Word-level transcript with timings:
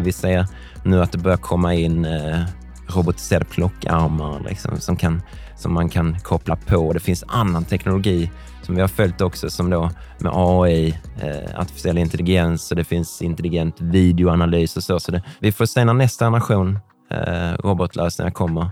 Vi 0.00 0.12
ser 0.12 0.46
nu 0.84 1.02
att 1.02 1.12
det 1.12 1.18
börjar 1.18 1.36
komma 1.36 1.74
in 1.74 2.04
eh, 2.04 2.40
robotiserade 2.86 3.44
plockarmar 3.44 4.40
liksom, 4.48 4.80
som, 4.80 4.96
kan, 4.96 5.22
som 5.56 5.74
man 5.74 5.88
kan 5.88 6.18
koppla 6.20 6.56
på. 6.56 6.92
Det 6.92 7.00
finns 7.00 7.24
annan 7.28 7.64
teknologi 7.64 8.30
som 8.62 8.74
vi 8.74 8.80
har 8.80 8.88
följt 8.88 9.20
också 9.20 9.50
som 9.50 9.70
då 9.70 9.90
med 10.18 10.32
AI, 10.34 10.98
eh, 11.22 11.60
artificiell 11.60 11.98
intelligens 11.98 12.70
och 12.70 12.76
det 12.76 12.84
finns 12.84 13.22
intelligent 13.22 13.80
videoanalys 13.80 14.76
och 14.76 14.82
så. 14.82 15.00
så 15.00 15.12
det, 15.12 15.22
vi 15.40 15.52
får 15.52 15.66
se 15.66 15.84
när 15.84 15.94
nästa 15.94 16.24
generation 16.24 16.78
eh, 17.10 17.52
robotlösningar 17.52 18.30
kommer. 18.30 18.70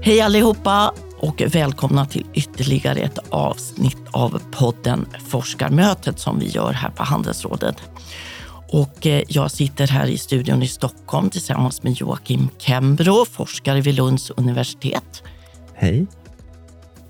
Hej 0.00 0.20
allihopa 0.20 0.92
och 1.18 1.42
välkomna 1.54 2.06
till 2.06 2.26
ytterligare 2.34 3.00
ett 3.00 3.18
avsnitt 3.30 4.02
av 4.10 4.42
podden 4.50 5.06
Forskarmötet 5.28 6.18
som 6.18 6.38
vi 6.38 6.48
gör 6.48 6.72
här 6.72 6.90
på 6.90 7.02
Handelsrådet. 7.02 7.76
Och 8.68 9.06
eh, 9.06 9.22
jag 9.28 9.50
sitter 9.50 9.86
här 9.86 10.06
i 10.06 10.18
studion 10.18 10.62
i 10.62 10.68
Stockholm 10.68 11.30
tillsammans 11.30 11.82
med 11.82 11.92
Joakim 11.92 12.48
Kembro, 12.58 13.24
forskare 13.24 13.80
vid 13.80 13.94
Lunds 13.94 14.30
universitet. 14.30 15.22
Hej. 15.74 16.06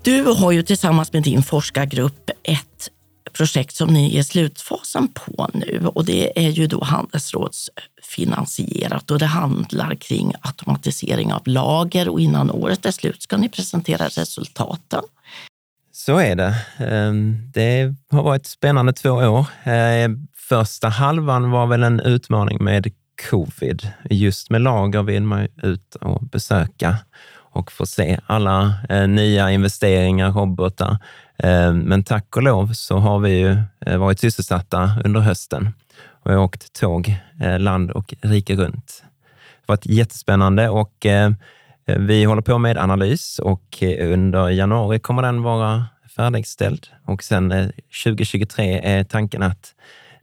Du 0.01 0.23
har 0.23 0.51
ju 0.51 0.63
tillsammans 0.63 1.13
med 1.13 1.23
din 1.23 1.43
forskargrupp 1.43 2.29
ett 2.43 2.89
projekt 3.33 3.75
som 3.75 3.93
ni 3.93 4.15
är 4.15 4.19
i 4.19 4.23
slutfasen 4.23 5.07
på 5.07 5.49
nu 5.53 5.87
och 5.95 6.05
det 6.05 6.45
är 6.45 6.49
ju 6.49 6.67
då 6.67 6.83
handelsrådsfinansierat 6.83 9.11
och 9.11 9.19
det 9.19 9.25
handlar 9.25 9.95
kring 9.95 10.33
automatisering 10.41 11.33
av 11.33 11.41
lager 11.45 12.09
och 12.09 12.19
innan 12.19 12.51
året 12.51 12.85
är 12.85 12.91
slut 12.91 13.21
ska 13.21 13.37
ni 13.37 13.49
presentera 13.49 14.07
resultaten. 14.07 15.03
Så 15.91 16.17
är 16.17 16.35
det. 16.35 16.55
Ehm, 16.77 17.51
det 17.53 17.95
har 18.11 18.23
varit 18.23 18.45
spännande 18.45 18.93
två 18.93 19.09
år. 19.09 19.45
Ehm, 19.63 20.27
första 20.35 20.89
halvan 20.89 21.51
var 21.51 21.67
väl 21.67 21.83
en 21.83 21.99
utmaning 21.99 22.63
med 22.63 22.93
covid. 23.29 23.91
Just 24.09 24.49
med 24.49 24.61
lager 24.61 25.03
vill 25.03 25.23
man 25.23 25.47
ut 25.63 25.95
och 25.95 26.21
besöka 26.21 26.97
och 27.57 27.71
få 27.71 27.85
se 27.85 28.19
alla 28.25 28.73
eh, 28.89 29.07
nya 29.07 29.51
investeringar, 29.51 30.31
robotar. 30.31 30.97
Eh, 31.37 31.73
men 31.73 32.03
tack 32.03 32.35
och 32.35 32.43
lov 32.43 32.73
så 32.73 32.97
har 32.97 33.19
vi 33.19 33.29
ju 33.29 33.57
eh, 33.85 33.97
varit 33.97 34.19
sysselsatta 34.19 34.91
under 35.05 35.19
hösten 35.19 35.69
och 36.09 36.31
jag 36.31 36.37
har 36.37 36.43
åkt 36.43 36.73
tåg 36.73 37.15
eh, 37.41 37.59
land 37.59 37.91
och 37.91 38.13
rike 38.21 38.55
runt. 38.55 39.03
Det 39.03 39.71
har 39.71 39.77
varit 39.77 39.85
jättespännande 39.85 40.69
och 40.69 41.05
vi 41.97 42.23
håller 42.23 42.41
på 42.41 42.57
med 42.57 42.77
analys 42.77 43.39
och 43.39 43.83
under 43.99 44.49
januari 44.49 44.99
kommer 44.99 45.21
den 45.21 45.41
vara 45.41 45.85
färdigställd 46.15 46.87
och 47.05 47.23
sen 47.23 47.71
2023 48.03 48.79
är 48.83 49.03
tanken 49.03 49.43
att 49.43 49.73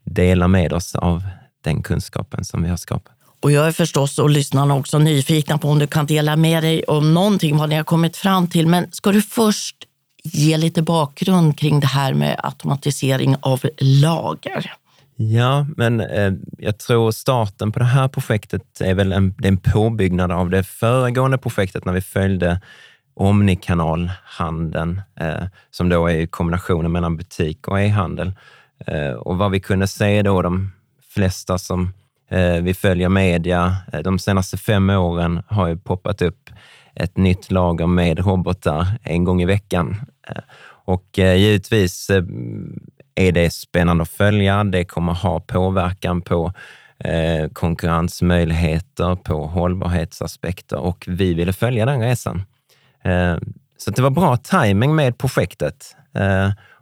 dela 0.04 0.48
med 0.48 0.72
oss 0.72 0.94
av 0.94 1.22
den 1.64 1.82
kunskapen 1.82 2.44
som 2.44 2.62
vi 2.62 2.68
har 2.68 2.76
skapat. 2.76 3.14
Och 3.42 3.52
jag 3.52 3.66
är 3.66 3.72
förstås 3.72 4.18
och 4.18 4.30
lyssnarna 4.30 4.74
också 4.74 4.98
nyfikna 4.98 5.58
på 5.58 5.68
om 5.68 5.78
du 5.78 5.86
kan 5.86 6.06
dela 6.06 6.36
med 6.36 6.62
dig 6.62 6.84
om 6.84 7.14
någonting, 7.14 7.56
vad 7.56 7.68
ni 7.68 7.76
har 7.76 7.84
kommit 7.84 8.16
fram 8.16 8.48
till. 8.48 8.66
Men 8.66 8.92
ska 8.92 9.12
du 9.12 9.22
först 9.22 9.76
ge 10.24 10.56
lite 10.56 10.82
bakgrund 10.82 11.58
kring 11.58 11.80
det 11.80 11.86
här 11.86 12.14
med 12.14 12.40
automatisering 12.42 13.36
av 13.40 13.60
lager? 13.78 14.72
Ja, 15.16 15.66
men 15.76 16.00
eh, 16.00 16.32
jag 16.58 16.78
tror 16.78 17.10
starten 17.10 17.72
på 17.72 17.78
det 17.78 17.84
här 17.84 18.08
projektet 18.08 18.80
är 18.80 18.94
väl 18.94 19.12
en, 19.12 19.34
det 19.38 19.48
är 19.48 19.52
en 19.52 19.56
påbyggnad 19.56 20.32
av 20.32 20.50
det 20.50 20.64
föregående 20.64 21.38
projektet 21.38 21.84
när 21.84 21.92
vi 21.92 22.00
följde 22.00 22.60
omnikanalhandeln, 23.14 25.00
eh, 25.20 25.44
som 25.70 25.88
då 25.88 26.06
är 26.06 26.26
kombinationen 26.26 26.92
mellan 26.92 27.16
butik 27.16 27.68
och 27.68 27.80
e-handel. 27.80 28.32
Eh, 28.86 29.10
och 29.10 29.38
vad 29.38 29.50
vi 29.50 29.60
kunde 29.60 29.86
se 29.86 30.22
då, 30.22 30.42
de 30.42 30.72
flesta 31.14 31.58
som 31.58 31.92
Eh, 32.34 32.62
vi 32.62 32.74
följer 32.74 33.08
media. 33.08 33.76
Eh, 33.92 34.00
de 34.00 34.18
senaste 34.18 34.56
fem 34.56 34.90
åren 34.90 35.42
har 35.48 35.68
ju 35.68 35.76
poppat 35.76 36.22
upp 36.22 36.50
ett 36.94 37.16
nytt 37.16 37.50
lager 37.50 37.86
med 37.86 38.18
robotar 38.18 38.86
en 39.02 39.24
gång 39.24 39.42
i 39.42 39.44
veckan. 39.44 39.96
Eh, 40.28 40.42
och 40.66 41.18
eh, 41.18 41.34
givetvis 41.34 42.10
eh, 42.10 42.24
är 43.14 43.32
det 43.32 43.50
spännande 43.50 44.02
att 44.02 44.08
följa. 44.08 44.64
Det 44.64 44.84
kommer 44.84 45.12
ha 45.12 45.40
påverkan 45.40 46.22
på 46.22 46.52
konkurrensmöjligheter, 47.52 49.16
på 49.16 49.46
hållbarhetsaspekter 49.46 50.78
och 50.78 51.04
vi 51.08 51.34
ville 51.34 51.52
följa 51.52 51.86
den 51.86 52.00
resan. 52.00 52.42
Så 53.76 53.90
det 53.90 54.02
var 54.02 54.10
bra 54.10 54.36
timing 54.36 54.94
med 54.94 55.18
projektet. 55.18 55.96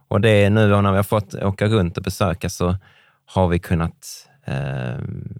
Och 0.07 0.21
det 0.21 0.29
är 0.29 0.49
nu 0.49 0.67
när 0.67 0.91
vi 0.91 0.95
har 0.95 1.03
fått 1.03 1.33
åka 1.33 1.65
runt 1.65 1.97
och 1.97 2.03
besöka 2.03 2.49
så 2.49 2.75
har 3.25 3.47
vi 3.47 3.59
kunnat 3.59 4.27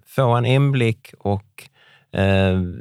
få 0.06 0.30
en 0.30 0.44
inblick 0.44 1.14
och 1.18 1.68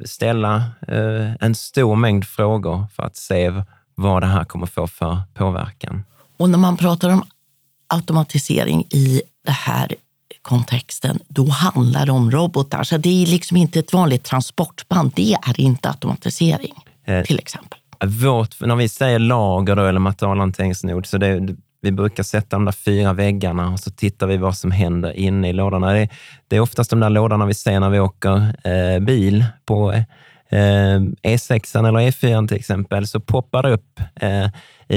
ställa 0.06 0.56
eh, 0.88 1.34
en 1.40 1.56
stor 1.56 1.96
mängd 1.96 2.26
frågor 2.26 2.86
för 2.96 3.04
att 3.04 3.16
se 3.16 3.64
vad 3.96 4.24
det 4.24 4.28
här 4.28 4.44
kommer 4.44 4.66
få 4.66 4.88
för 4.88 5.22
påverkan. 5.34 6.04
Och 6.38 6.50
när 6.50 6.58
man 6.58 6.78
pratar 6.78 7.10
om 7.10 7.24
automatisering 7.88 8.82
i 8.82 9.22
den 9.46 9.56
här 9.56 9.96
kontexten, 10.42 11.20
då 11.28 11.50
handlar 11.50 12.06
det 12.06 12.12
om 12.12 12.32
robotar. 12.32 12.84
Så 12.84 12.98
det 12.98 13.24
är 13.24 13.28
liksom 13.28 13.58
inte 13.58 13.80
ett 13.80 13.94
vanligt 13.94 14.24
transportband. 14.24 15.12
Det 15.16 15.34
är 15.34 15.60
inte 15.60 15.90
automatisering, 15.90 16.74
till 17.26 17.40
exempel. 17.40 17.80
Vårt, 18.06 18.62
när 18.62 18.76
vi 18.76 18.90
säger 18.90 19.20
lager 19.20 19.76
då, 19.76 19.86
eller 19.86 20.00
materialhanteringsnod, 20.00 21.06
så 21.06 21.18
det, 21.18 21.56
vi 21.84 21.92
brukar 21.92 22.24
sätta 22.24 22.56
de 22.56 22.66
där 22.66 22.72
fyra 22.72 23.14
väggarna 23.14 23.70
och 23.70 23.80
så 23.80 23.92
tittar 23.92 24.28
vi 24.28 24.38
vad 24.38 24.58
som 24.58 24.72
händer 24.72 25.12
inne 25.12 25.50
i 25.50 25.54
lådorna. 25.54 25.94
Det 25.94 26.00
är, 26.00 26.10
det 26.48 26.56
är 26.56 26.60
oftast 26.60 26.90
de 26.90 27.00
där 27.00 27.10
lådorna 27.10 27.46
vi 27.46 27.54
ser 27.54 27.80
när 27.80 27.90
vi 27.90 28.00
åker 28.00 28.56
eh, 28.68 29.00
bil 29.00 29.46
på 29.66 29.92
eh, 29.92 31.00
E6 31.24 31.80
eller 31.80 32.00
E4 32.00 32.48
till 32.48 32.58
exempel, 32.58 33.08
så 33.08 33.20
poppar 33.20 33.64
det 33.64 33.72
upp 33.72 34.00
eh, 34.16 34.48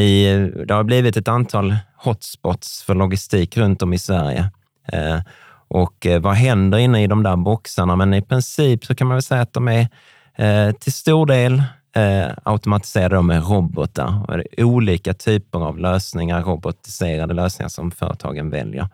i, 0.01 0.27
det 0.67 0.75
har 0.75 0.85
blivit 0.85 1.17
ett 1.17 1.29
antal 1.29 1.77
hotspots 1.97 2.83
för 2.83 2.95
logistik 2.95 3.57
runt 3.57 3.83
om 3.83 3.93
i 3.93 3.99
Sverige. 3.99 4.51
Eh, 4.93 5.21
och 5.69 6.07
eh, 6.07 6.21
vad 6.21 6.35
händer 6.35 6.79
inne 6.79 7.03
i 7.03 7.07
de 7.07 7.23
där 7.23 7.37
boxarna? 7.37 7.97
Men 7.97 8.15
i 8.15 8.23
princip 8.23 8.85
så 8.85 8.95
kan 8.95 9.07
man 9.07 9.15
väl 9.15 9.23
säga 9.23 9.43
att 9.43 9.53
de 9.53 9.69
är 9.69 9.89
eh, 10.37 10.73
till 10.73 10.93
stor 10.93 11.27
del 11.27 11.63
eh, 11.97 12.33
automatiserade 12.43 13.23
med 13.23 13.49
robotar. 13.49 14.37
Det 14.37 14.61
är 14.61 14.65
olika 14.65 15.15
typer 15.15 15.59
av 15.59 15.79
lösningar, 15.79 16.43
robotiserade 16.43 17.35
lösningar 17.35 17.69
som 17.69 17.91
företagen 17.91 18.51
väljer. 18.51 18.89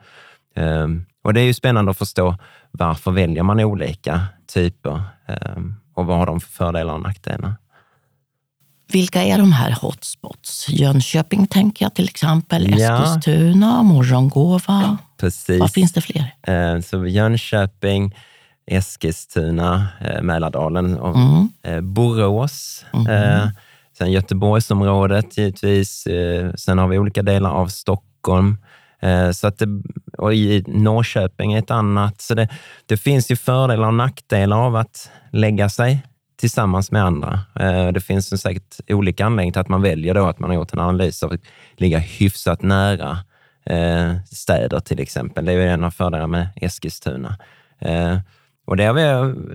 Eh, 0.56 0.86
och 1.24 1.34
det 1.34 1.40
är 1.40 1.44
ju 1.44 1.54
spännande 1.54 1.90
att 1.90 1.98
förstå 1.98 2.36
varför 2.70 3.10
väljer 3.10 3.42
man 3.42 3.60
olika 3.60 4.20
typer 4.54 5.02
eh, 5.28 5.62
och 5.94 6.06
vad 6.06 6.18
har 6.18 6.26
de 6.26 6.40
för 6.40 6.50
fördelar 6.50 6.94
och 6.94 7.02
nackdelar. 7.02 7.54
Vilka 8.92 9.22
är 9.22 9.38
de 9.38 9.52
här 9.52 9.76
hotspots? 9.80 10.68
Jönköping 10.68 11.46
tänker 11.46 11.84
jag 11.84 11.94
till 11.94 12.08
exempel, 12.08 12.74
Eskilstuna, 12.74 13.82
Morgongåva. 13.82 14.98
Precis. 15.16 15.60
Vad 15.60 15.72
finns 15.72 15.92
det 15.92 16.00
fler? 16.00 16.34
Eh, 16.42 16.80
så 16.80 17.06
Jönköping, 17.06 18.14
Eskilstuna, 18.66 19.86
eh, 20.00 20.22
Mälardalen 20.22 20.98
och 20.98 21.16
mm. 21.16 21.48
eh, 21.62 21.80
Borås. 21.80 22.84
Mm. 22.92 23.06
Eh, 23.06 23.48
sen 23.98 24.12
Göteborgsområdet 24.12 25.38
givetvis. 25.38 26.06
Eh, 26.06 26.52
sen 26.54 26.78
har 26.78 26.88
vi 26.88 26.98
olika 26.98 27.22
delar 27.22 27.50
av 27.50 27.66
Stockholm. 27.66 28.56
Eh, 29.00 29.30
så 29.30 29.46
att 29.46 29.58
det, 29.58 29.66
och 30.18 30.34
i 30.34 30.64
Norrköping 30.66 31.52
är 31.52 31.58
ett 31.58 31.70
annat. 31.70 32.20
Så 32.20 32.34
det, 32.34 32.48
det 32.86 32.96
finns 32.96 33.30
ju 33.30 33.36
fördelar 33.36 33.86
och 33.86 33.94
nackdelar 33.94 34.56
av 34.56 34.76
att 34.76 35.10
lägga 35.32 35.68
sig 35.68 36.02
tillsammans 36.40 36.90
med 36.90 37.04
andra. 37.04 37.40
Det 37.92 38.00
finns 38.04 38.42
säkert 38.42 38.80
olika 38.88 39.26
anledningar 39.26 39.52
till 39.52 39.60
att 39.60 39.68
man 39.68 39.82
väljer 39.82 40.14
då 40.14 40.26
att 40.26 40.38
man 40.38 40.50
har 40.50 40.54
gjort 40.54 40.72
en 40.72 40.78
analys 40.78 41.22
av 41.22 41.32
att 41.32 41.40
ligga 41.76 41.98
hyfsat 41.98 42.62
nära 42.62 43.18
städer 44.30 44.80
till 44.80 45.00
exempel. 45.00 45.44
Det 45.44 45.52
är 45.52 45.56
ju 45.56 45.68
en 45.68 45.84
av 45.84 45.90
fördelarna 45.90 46.26
med 46.26 46.48
Eskilstuna. 46.56 47.36
Och 48.64 48.76
det 48.76 48.84
har, 48.84 48.94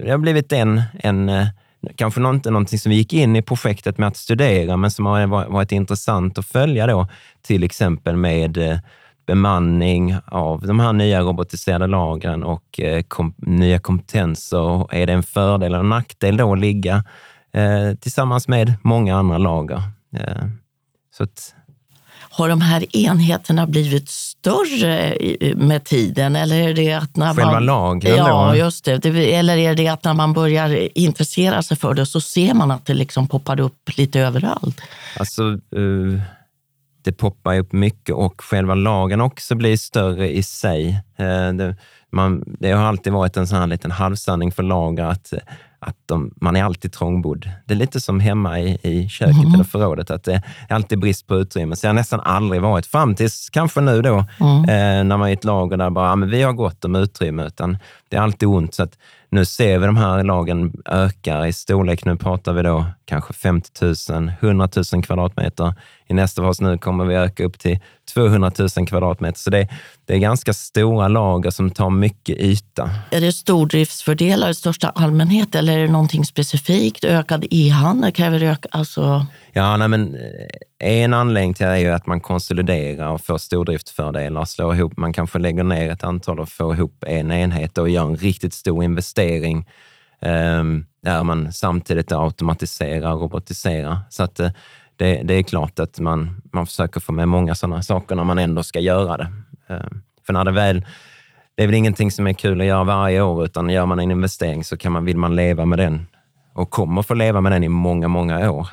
det 0.03 0.11
har 0.11 0.17
blivit 0.17 0.51
en, 0.51 0.81
en 0.93 1.29
eh, 1.29 1.47
kanske 1.95 2.29
inte 2.29 2.51
någonting 2.51 2.79
som 2.79 2.89
vi 2.89 2.95
gick 2.95 3.13
in 3.13 3.35
i 3.35 3.41
projektet 3.41 3.97
med 3.97 4.07
att 4.07 4.17
studera, 4.17 4.77
men 4.77 4.91
som 4.91 5.05
har 5.05 5.27
varit 5.27 5.71
intressant 5.71 6.37
att 6.37 6.45
följa 6.45 6.87
då, 6.87 7.07
till 7.41 7.63
exempel 7.63 8.15
med 8.15 8.57
eh, 8.57 8.79
bemanning 9.27 10.15
av 10.25 10.67
de 10.67 10.79
här 10.79 10.93
nya 10.93 11.21
robotiserade 11.21 11.87
lagren 11.87 12.43
och 12.43 12.79
eh, 12.79 13.03
kom, 13.07 13.33
nya 13.37 13.79
kompetenser. 13.79 14.95
Är 14.95 15.07
det 15.07 15.13
en 15.13 15.23
fördel 15.23 15.73
eller 15.73 15.83
nackdel 15.83 16.37
då 16.37 16.53
att 16.53 16.59
ligga 16.59 17.03
eh, 17.53 17.93
tillsammans 17.99 18.47
med 18.47 18.73
många 18.81 19.17
andra 19.17 19.37
lager? 19.37 19.81
Eh, 20.15 20.47
så 21.17 21.23
att, 21.23 21.55
har 22.37 22.49
de 22.49 22.61
här 22.61 22.95
enheterna 22.95 23.67
blivit 23.67 24.09
större 24.09 25.17
med 25.55 25.83
tiden? 25.83 26.35
Eller 26.35 26.69
är 26.69 26.73
det 26.73 26.93
att 26.93 27.15
när 27.15 27.33
Själva 27.33 27.51
man, 27.51 27.65
lagren? 27.65 28.17
Ja, 28.17 28.49
då? 28.49 28.55
just 28.57 28.85
det. 28.85 29.05
Eller 29.05 29.57
är 29.57 29.75
det 29.75 29.87
att 29.87 30.03
när 30.03 30.13
man 30.13 30.33
börjar 30.33 30.97
intressera 30.97 31.63
sig 31.63 31.77
för 31.77 31.93
det 31.93 32.05
så 32.05 32.21
ser 32.21 32.53
man 32.53 32.71
att 32.71 32.85
det 32.85 32.93
liksom 32.93 33.27
poppar 33.27 33.59
upp 33.59 33.97
lite 33.97 34.19
överallt? 34.19 34.81
Alltså, 35.19 35.43
uh, 35.77 36.21
det 37.03 37.11
poppar 37.11 37.59
upp 37.59 37.73
mycket 37.73 38.15
och 38.15 38.41
själva 38.41 38.75
lagen 38.75 39.21
också 39.21 39.55
blir 39.55 39.77
större 39.77 40.29
i 40.37 40.43
sig. 40.43 40.89
Uh, 41.19 41.53
det, 41.53 41.75
man, 42.11 42.43
det 42.59 42.71
har 42.71 42.83
alltid 42.85 43.13
varit 43.13 43.37
en 43.37 43.47
sån 43.47 43.59
här 43.59 43.67
liten 43.67 43.91
halvsanning 43.91 44.51
för 44.51 44.63
lager 44.63 45.03
att 45.03 45.33
att 45.79 45.95
de, 46.05 46.31
man 46.35 46.55
är 46.55 46.63
alltid 46.63 46.93
trångbodd. 46.93 47.49
Det 47.65 47.73
är 47.73 47.77
lite 47.77 48.01
som 48.01 48.19
hemma 48.19 48.59
i, 48.59 48.77
i 48.81 49.09
köket 49.09 49.35
mm. 49.35 49.53
eller 49.53 49.63
förrådet, 49.63 50.11
att 50.11 50.23
det 50.23 50.41
är 50.69 50.75
alltid 50.75 50.99
brist 50.99 51.27
på 51.27 51.35
utrymme. 51.35 51.75
Så 51.75 51.85
jag 51.85 51.89
har 51.89 51.95
nästan 51.95 52.19
aldrig 52.19 52.61
varit, 52.61 52.85
fram 52.85 53.15
tills 53.15 53.49
kanske 53.49 53.81
nu 53.81 54.01
då, 54.01 54.25
mm. 54.39 54.61
eh, 54.63 55.03
när 55.03 55.17
man 55.17 55.21
är 55.21 55.29
i 55.29 55.33
ett 55.33 55.43
lager 55.43 55.77
där 55.77 55.89
bara, 55.89 56.09
ja, 56.09 56.15
men 56.15 56.29
vi 56.29 56.43
har 56.43 56.53
gott 56.53 56.85
om 56.85 56.95
utrymme, 56.95 57.45
utan 57.45 57.77
det 58.09 58.17
är 58.17 58.21
alltid 58.21 58.49
ont. 58.49 58.73
Så 58.73 58.83
att 58.83 58.97
nu 59.29 59.45
ser 59.45 59.79
vi 59.79 59.85
de 59.85 59.97
här 59.97 60.23
lagen 60.23 60.73
öka 60.85 61.47
i 61.47 61.53
storlek. 61.53 62.05
Nu 62.05 62.15
pratar 62.15 62.53
vi 62.53 62.61
då 62.61 62.85
kanske 63.05 63.33
50 63.33 63.85
000, 64.11 64.31
100 64.39 64.69
000 64.93 65.03
kvadratmeter. 65.03 65.73
I 66.07 66.13
nästa 66.13 66.41
fas 66.41 66.61
nu 66.61 66.77
kommer 66.77 67.05
vi 67.05 67.15
öka 67.15 67.43
upp 67.43 67.59
till 67.59 67.79
200 68.13 68.51
000 68.77 68.87
kvadratmeter. 68.87 69.39
Så 69.39 69.49
det, 69.49 69.67
det 70.05 70.13
är 70.13 70.17
ganska 70.17 70.53
stora 70.53 71.07
lager 71.07 71.49
som 71.49 71.69
tar 71.69 71.89
mycket 71.89 72.37
yta. 72.37 72.89
Är 73.11 73.21
det 73.21 73.31
stordriftsfördelar 73.31 74.49
i 74.49 74.55
största 74.55 74.89
allmänhet 74.89 75.55
eller 75.55 75.77
är 75.77 75.81
det 75.81 75.91
någonting 75.91 76.25
specifikt? 76.25 77.03
Ökad 77.03 77.45
e-handel 77.51 78.11
kräver 78.11 78.43
ök, 78.43 78.65
alltså... 78.71 79.25
Ja, 79.53 79.77
nej, 79.77 79.87
men 79.87 80.15
eh, 80.79 81.03
en 81.03 81.13
anledning 81.13 81.53
till 81.53 81.65
det 81.65 81.71
är 81.71 81.77
ju 81.77 81.91
att 81.91 82.05
man 82.05 82.21
konsoliderar 82.21 83.09
och 83.09 83.21
får 83.21 83.37
stordriftsfördelar. 83.37 84.45
Slår 84.45 84.75
ihop, 84.75 84.97
man 84.97 85.13
kanske 85.13 85.39
lägger 85.39 85.63
ner 85.63 85.89
ett 85.89 86.03
antal 86.03 86.39
och 86.39 86.49
får 86.49 86.73
ihop 86.73 87.03
en 87.07 87.31
enhet 87.31 87.77
och 87.77 87.89
gör 87.89 88.05
en 88.05 88.15
riktigt 88.15 88.53
stor 88.53 88.83
investering 88.83 89.69
eh, 90.21 90.63
där 91.03 91.23
man 91.23 91.53
samtidigt 91.53 92.11
automatiserar 92.11 93.13
och 93.13 93.21
robotiserar. 93.21 93.97
Så 94.09 94.23
att 94.23 94.39
eh, 94.39 94.49
det, 94.97 95.21
det, 95.23 95.33
är 95.33 95.43
klart 95.43 95.79
att 95.79 95.99
man, 95.99 96.41
man 96.53 96.65
försöker 96.65 96.99
få 96.99 97.11
med 97.11 97.27
många 97.27 97.55
sådana 97.55 97.83
saker 97.83 98.15
när 98.15 98.23
man 98.23 98.39
ändå 98.39 98.63
ska 98.63 98.79
göra 98.79 99.17
det. 99.17 99.31
Eh, 99.69 99.87
för 100.25 100.33
när 100.33 100.45
det 100.45 100.51
väl 100.51 100.85
det 101.57 101.63
är 101.63 101.67
väl 101.67 101.75
ingenting 101.75 102.11
som 102.11 102.27
är 102.27 102.33
kul 102.33 102.61
att 102.61 102.67
göra 102.67 102.83
varje 102.83 103.21
år, 103.21 103.45
utan 103.45 103.69
gör 103.69 103.85
man 103.85 103.99
en 103.99 104.11
investering 104.11 104.63
så 104.63 104.77
kan 104.77 104.91
man, 104.91 105.05
vill 105.05 105.17
man 105.17 105.35
leva 105.35 105.65
med 105.65 105.79
den 105.79 106.07
och 106.53 106.69
kommer 106.69 107.01
få 107.01 107.13
leva 107.13 107.41
med 107.41 107.51
den 107.51 107.63
i 107.63 107.69
många, 107.69 108.07
många 108.07 108.51
år. 108.51 108.67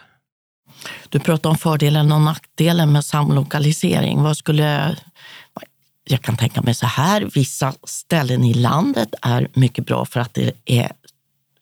Du 1.09 1.19
pratar 1.19 1.51
om 1.51 1.57
fördelen 1.57 2.13
och 2.13 2.21
nackdelen 2.21 2.93
med 2.93 3.05
samlokalisering. 3.05 4.23
Vad 4.23 4.37
skulle... 4.37 4.97
Jag 6.05 6.23
kan 6.23 6.37
tänka 6.37 6.63
mig 6.63 6.75
så 6.75 6.87
här, 6.87 7.31
vissa 7.35 7.75
ställen 7.85 8.45
i 8.45 8.55
landet 8.55 9.15
är 9.23 9.49
mycket 9.55 9.87
bra 9.87 10.05
för 10.05 10.21
att 10.21 10.35
det 10.35 10.53
är 10.65 10.93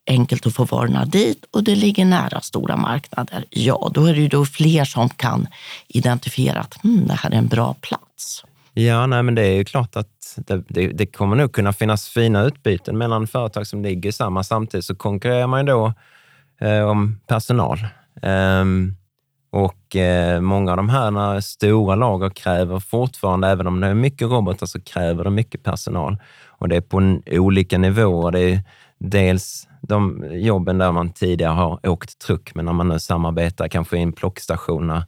enkelt 0.06 0.46
att 0.46 0.54
få 0.54 0.64
varorna 0.64 1.04
dit 1.04 1.44
och 1.50 1.64
det 1.64 1.74
ligger 1.74 2.04
nära 2.04 2.40
stora 2.40 2.76
marknader. 2.76 3.44
Ja, 3.50 3.90
då 3.94 4.04
är 4.04 4.14
det 4.14 4.20
ju 4.20 4.28
då 4.28 4.44
fler 4.44 4.84
som 4.84 5.08
kan 5.08 5.46
identifiera 5.88 6.60
att 6.60 6.82
hmm, 6.82 7.06
det 7.06 7.14
här 7.14 7.30
är 7.30 7.34
en 7.34 7.48
bra 7.48 7.74
plats. 7.80 8.44
Ja, 8.74 9.06
nej, 9.06 9.22
men 9.22 9.34
det 9.34 9.46
är 9.46 9.54
ju 9.54 9.64
klart 9.64 9.96
att 9.96 10.34
det, 10.36 10.64
det, 10.68 10.86
det, 10.86 11.06
kommer 11.06 11.36
nog 11.36 11.52
kunna 11.52 11.72
finnas 11.72 12.08
fina 12.08 12.42
utbyten 12.42 12.98
mellan 12.98 13.26
företag 13.26 13.66
som 13.66 13.82
ligger 13.82 14.08
i 14.08 14.12
samma. 14.12 14.44
Samtidigt 14.44 14.84
så 14.84 14.94
konkurrerar 14.94 15.46
man 15.46 15.60
ju 15.60 15.66
då 15.66 15.92
eh, 16.60 16.82
om 16.82 17.20
personal. 17.26 17.86
Ehm, 18.22 18.96
och 19.50 19.96
eh, 19.96 20.40
många 20.40 20.70
av 20.70 20.76
de 20.76 20.88
här 20.88 21.40
stora 21.40 21.94
lager 21.94 22.30
kräver 22.30 22.80
fortfarande, 22.80 23.48
även 23.48 23.66
om 23.66 23.80
det 23.80 23.86
är 23.86 23.94
mycket 23.94 24.28
robotar, 24.28 24.66
så 24.66 24.80
kräver 24.80 25.24
de 25.24 25.34
mycket 25.34 25.62
personal. 25.62 26.16
Och 26.46 26.68
det 26.68 26.76
är 26.76 26.80
på 26.80 27.20
olika 27.38 27.78
nivåer. 27.78 28.30
Det 28.30 28.40
är 28.40 28.62
dels 28.98 29.68
de 29.82 30.24
jobben 30.32 30.78
där 30.78 30.92
man 30.92 31.12
tidigare 31.12 31.52
har 31.52 31.86
åkt 31.88 32.18
truck, 32.18 32.54
men 32.54 32.64
när 32.64 32.72
man 32.72 32.88
nu 32.88 32.98
samarbetar 32.98 33.68
kanske 33.68 33.98
i 33.98 34.02
en 34.02 34.12
plockstation 34.12 34.86
när 34.86 35.02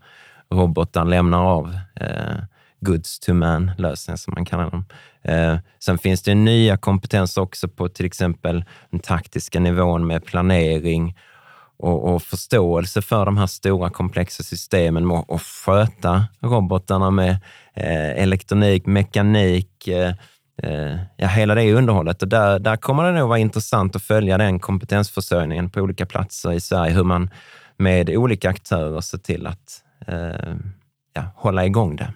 robotar 0.51 1.05
lämnar 1.05 1.45
av 1.45 1.77
eh, 2.01 2.37
goods 2.81 3.21
to 3.21 3.35
man-lösningar 3.35 4.17
som 4.17 4.35
man 4.37 4.45
kallar 4.45 4.71
dem. 4.71 4.85
Eh, 5.23 5.57
sen 5.79 5.99
finns 5.99 6.23
det 6.23 6.35
nya 6.35 6.77
kompetenser 6.77 7.43
också 7.43 7.69
på 7.69 7.89
till 7.89 8.07
exempel 8.07 8.65
den 8.91 9.01
taktiska 9.01 9.61
nivån 9.61 10.07
med 10.07 10.25
planering 10.25 11.17
och, 11.77 12.15
och, 12.15 12.23
förståelse 12.23 13.03
för 13.03 13.25
de 13.25 13.37
här 13.37 13.47
stora 13.47 13.91
komplexa 13.91 14.43
systemen 14.43 15.11
och, 15.11 15.31
och 15.31 15.43
sköta 15.43 16.25
robotarna 16.41 17.11
med 17.11 17.31
eh, 17.75 18.23
elektronik, 18.23 18.87
mekanik, 18.87 19.89
eh, 19.89 20.13
Eh, 20.63 20.97
ja, 21.17 21.29
hela 21.29 21.55
det 21.55 21.73
underhållet. 21.73 22.23
Och 22.23 22.29
där, 22.29 22.59
där 22.59 22.77
kommer 22.77 23.05
det 23.05 23.13
nog 23.13 23.29
vara 23.29 23.39
intressant 23.39 23.97
att 23.97 24.03
följa 24.03 24.39
den 24.39 24.59
kompetensförsörjningen 24.59 25.71
på 25.71 25.81
olika 25.81 26.07
platser 26.07 26.53
i 26.53 26.61
Sverige, 26.61 26.93
hur 26.93 27.05
man 27.05 27.31
med 27.77 28.11
olika 28.11 28.51
aktörer 28.51 29.01
ser 29.01 29.19
till 29.19 29.47
att 29.47 29.83
eh, 30.07 30.55
ja, 31.13 31.23
hålla 31.37 31.67
igång 31.67 31.97
det. 31.97 32.13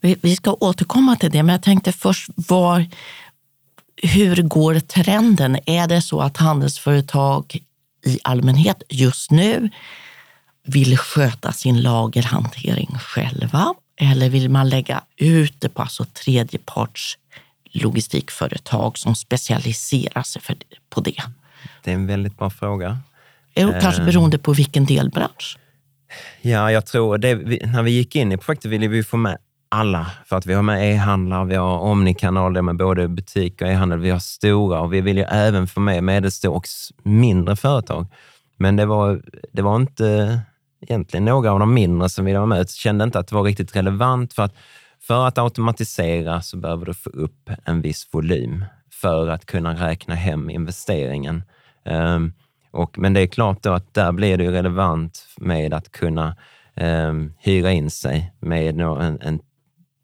Vi, 0.00 0.16
vi 0.22 0.36
ska 0.36 0.56
återkomma 0.60 1.16
till 1.16 1.30
det, 1.30 1.42
men 1.42 1.52
jag 1.52 1.62
tänkte 1.62 1.92
först, 1.92 2.30
var, 2.36 2.86
hur 4.02 4.42
går 4.42 4.80
trenden? 4.80 5.58
Är 5.66 5.86
det 5.86 6.02
så 6.02 6.20
att 6.20 6.36
handelsföretag 6.36 7.58
i 8.04 8.18
allmänhet 8.24 8.82
just 8.88 9.30
nu 9.30 9.70
vill 10.64 10.98
sköta 10.98 11.52
sin 11.52 11.82
lagerhantering 11.82 12.98
själva 12.98 13.74
eller 14.00 14.28
vill 14.28 14.48
man 14.48 14.68
lägga 14.68 15.02
ut 15.16 15.54
det 15.58 15.68
på 15.68 15.82
alltså 15.82 16.04
tredjeparts 16.04 17.18
logistikföretag 17.78 18.98
som 18.98 19.14
specialiserar 19.14 20.22
sig 20.22 20.42
för, 20.42 20.56
på 20.90 21.00
det? 21.00 21.22
Det 21.84 21.90
är 21.90 21.94
en 21.94 22.06
väldigt 22.06 22.38
bra 22.38 22.50
fråga. 22.50 22.98
Kanske 23.54 24.02
eh. 24.02 24.06
beroende 24.06 24.38
på 24.38 24.52
vilken 24.52 24.84
delbransch? 24.84 25.58
Ja, 26.40 26.72
jag 26.72 26.86
tror 26.86 27.18
det. 27.18 27.34
När 27.66 27.82
vi 27.82 27.90
gick 27.90 28.16
in 28.16 28.32
i 28.32 28.36
projektet 28.36 28.70
ville 28.70 28.88
vi 28.88 29.02
få 29.02 29.16
med 29.16 29.38
alla, 29.68 30.10
för 30.24 30.36
att 30.36 30.46
vi 30.46 30.54
har 30.54 30.62
med 30.62 30.94
e-handlare, 30.94 31.44
vi 31.44 31.54
har 31.54 31.78
omnikanaler 31.78 32.62
med 32.62 32.76
både 32.76 33.08
butik 33.08 33.62
och 33.62 33.68
e-handel, 33.68 33.98
vi 33.98 34.10
har 34.10 34.18
stora 34.18 34.80
och 34.80 34.92
vi 34.92 35.00
vill 35.00 35.16
ju 35.16 35.24
även 35.24 35.66
få 35.66 35.80
med 35.80 36.04
medelstora 36.04 36.56
och 36.56 36.66
mindre 37.02 37.56
företag. 37.56 38.06
Men 38.56 38.76
det 38.76 38.86
var, 38.86 39.22
det 39.52 39.62
var 39.62 39.76
inte 39.76 40.40
egentligen 40.80 41.24
några 41.24 41.52
av 41.52 41.58
de 41.58 41.74
mindre 41.74 42.08
som 42.08 42.24
ville 42.24 42.38
vara 42.38 42.46
med. 42.46 42.58
Jag 42.58 42.70
kände 42.70 43.04
inte 43.04 43.18
att 43.18 43.28
det 43.28 43.34
var 43.34 43.42
riktigt 43.42 43.76
relevant 43.76 44.32
för 44.32 44.42
att 44.42 44.54
för 45.08 45.26
att 45.26 45.38
automatisera 45.38 46.42
så 46.42 46.56
behöver 46.56 46.86
du 46.86 46.94
få 46.94 47.10
upp 47.10 47.50
en 47.64 47.80
viss 47.80 48.08
volym 48.12 48.64
för 48.92 49.28
att 49.28 49.46
kunna 49.46 49.88
räkna 49.88 50.14
hem 50.14 50.50
investeringen. 50.50 51.42
Um, 51.84 52.32
och, 52.70 52.98
men 52.98 53.14
det 53.14 53.20
är 53.20 53.26
klart 53.26 53.62
då 53.62 53.72
att 53.72 53.94
där 53.94 54.12
blir 54.12 54.36
det 54.36 54.52
relevant 54.52 55.26
med 55.36 55.74
att 55.74 55.92
kunna 55.92 56.36
um, 56.76 57.34
hyra 57.38 57.72
in 57.72 57.90
sig 57.90 58.32
med 58.40 58.80
en, 58.80 59.20
en 59.20 59.40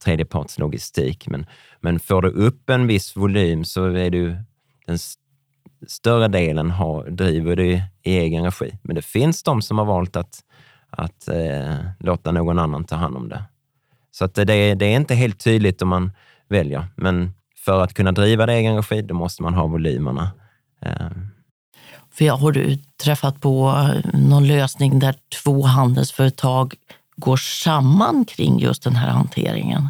tredjepartslogistik. 0.04 1.28
Men, 1.28 1.46
men 1.80 2.00
får 2.00 2.22
du 2.22 2.28
upp 2.28 2.70
en 2.70 2.86
viss 2.86 3.16
volym 3.16 3.64
så 3.64 3.84
är 3.84 4.10
du 4.10 4.36
den 4.86 4.98
större 5.86 6.28
delen 6.28 6.70
har, 6.70 7.10
driver 7.10 7.56
du 7.56 7.66
i 7.72 7.82
egen 8.02 8.44
regi. 8.44 8.78
Men 8.82 8.96
det 8.96 9.02
finns 9.02 9.42
de 9.42 9.62
som 9.62 9.78
har 9.78 9.84
valt 9.84 10.16
att, 10.16 10.40
att 10.90 11.28
eh, 11.28 11.76
låta 12.00 12.32
någon 12.32 12.58
annan 12.58 12.84
ta 12.84 12.96
hand 12.96 13.16
om 13.16 13.28
det. 13.28 13.44
Så 14.14 14.24
att 14.24 14.34
det, 14.34 14.74
det 14.74 14.86
är 14.86 14.96
inte 14.96 15.14
helt 15.14 15.44
tydligt 15.44 15.82
om 15.82 15.88
man 15.88 16.12
väljer. 16.48 16.86
Men 16.96 17.34
för 17.56 17.80
att 17.80 17.94
kunna 17.94 18.12
driva 18.12 18.46
det 18.46 18.52
i 18.52 18.56
egen 18.56 18.76
regi, 18.76 19.02
då 19.02 19.14
måste 19.14 19.42
man 19.42 19.54
ha 19.54 19.66
volymerna. 19.66 20.30
Eh. 20.80 21.10
För 22.10 22.30
har 22.30 22.52
du 22.52 22.76
träffat 23.04 23.40
på 23.40 23.86
någon 24.12 24.46
lösning 24.46 24.98
där 24.98 25.14
två 25.42 25.62
handelsföretag 25.62 26.74
går 27.16 27.36
samman 27.36 28.24
kring 28.24 28.58
just 28.58 28.82
den 28.82 28.96
här 28.96 29.10
hanteringen? 29.10 29.88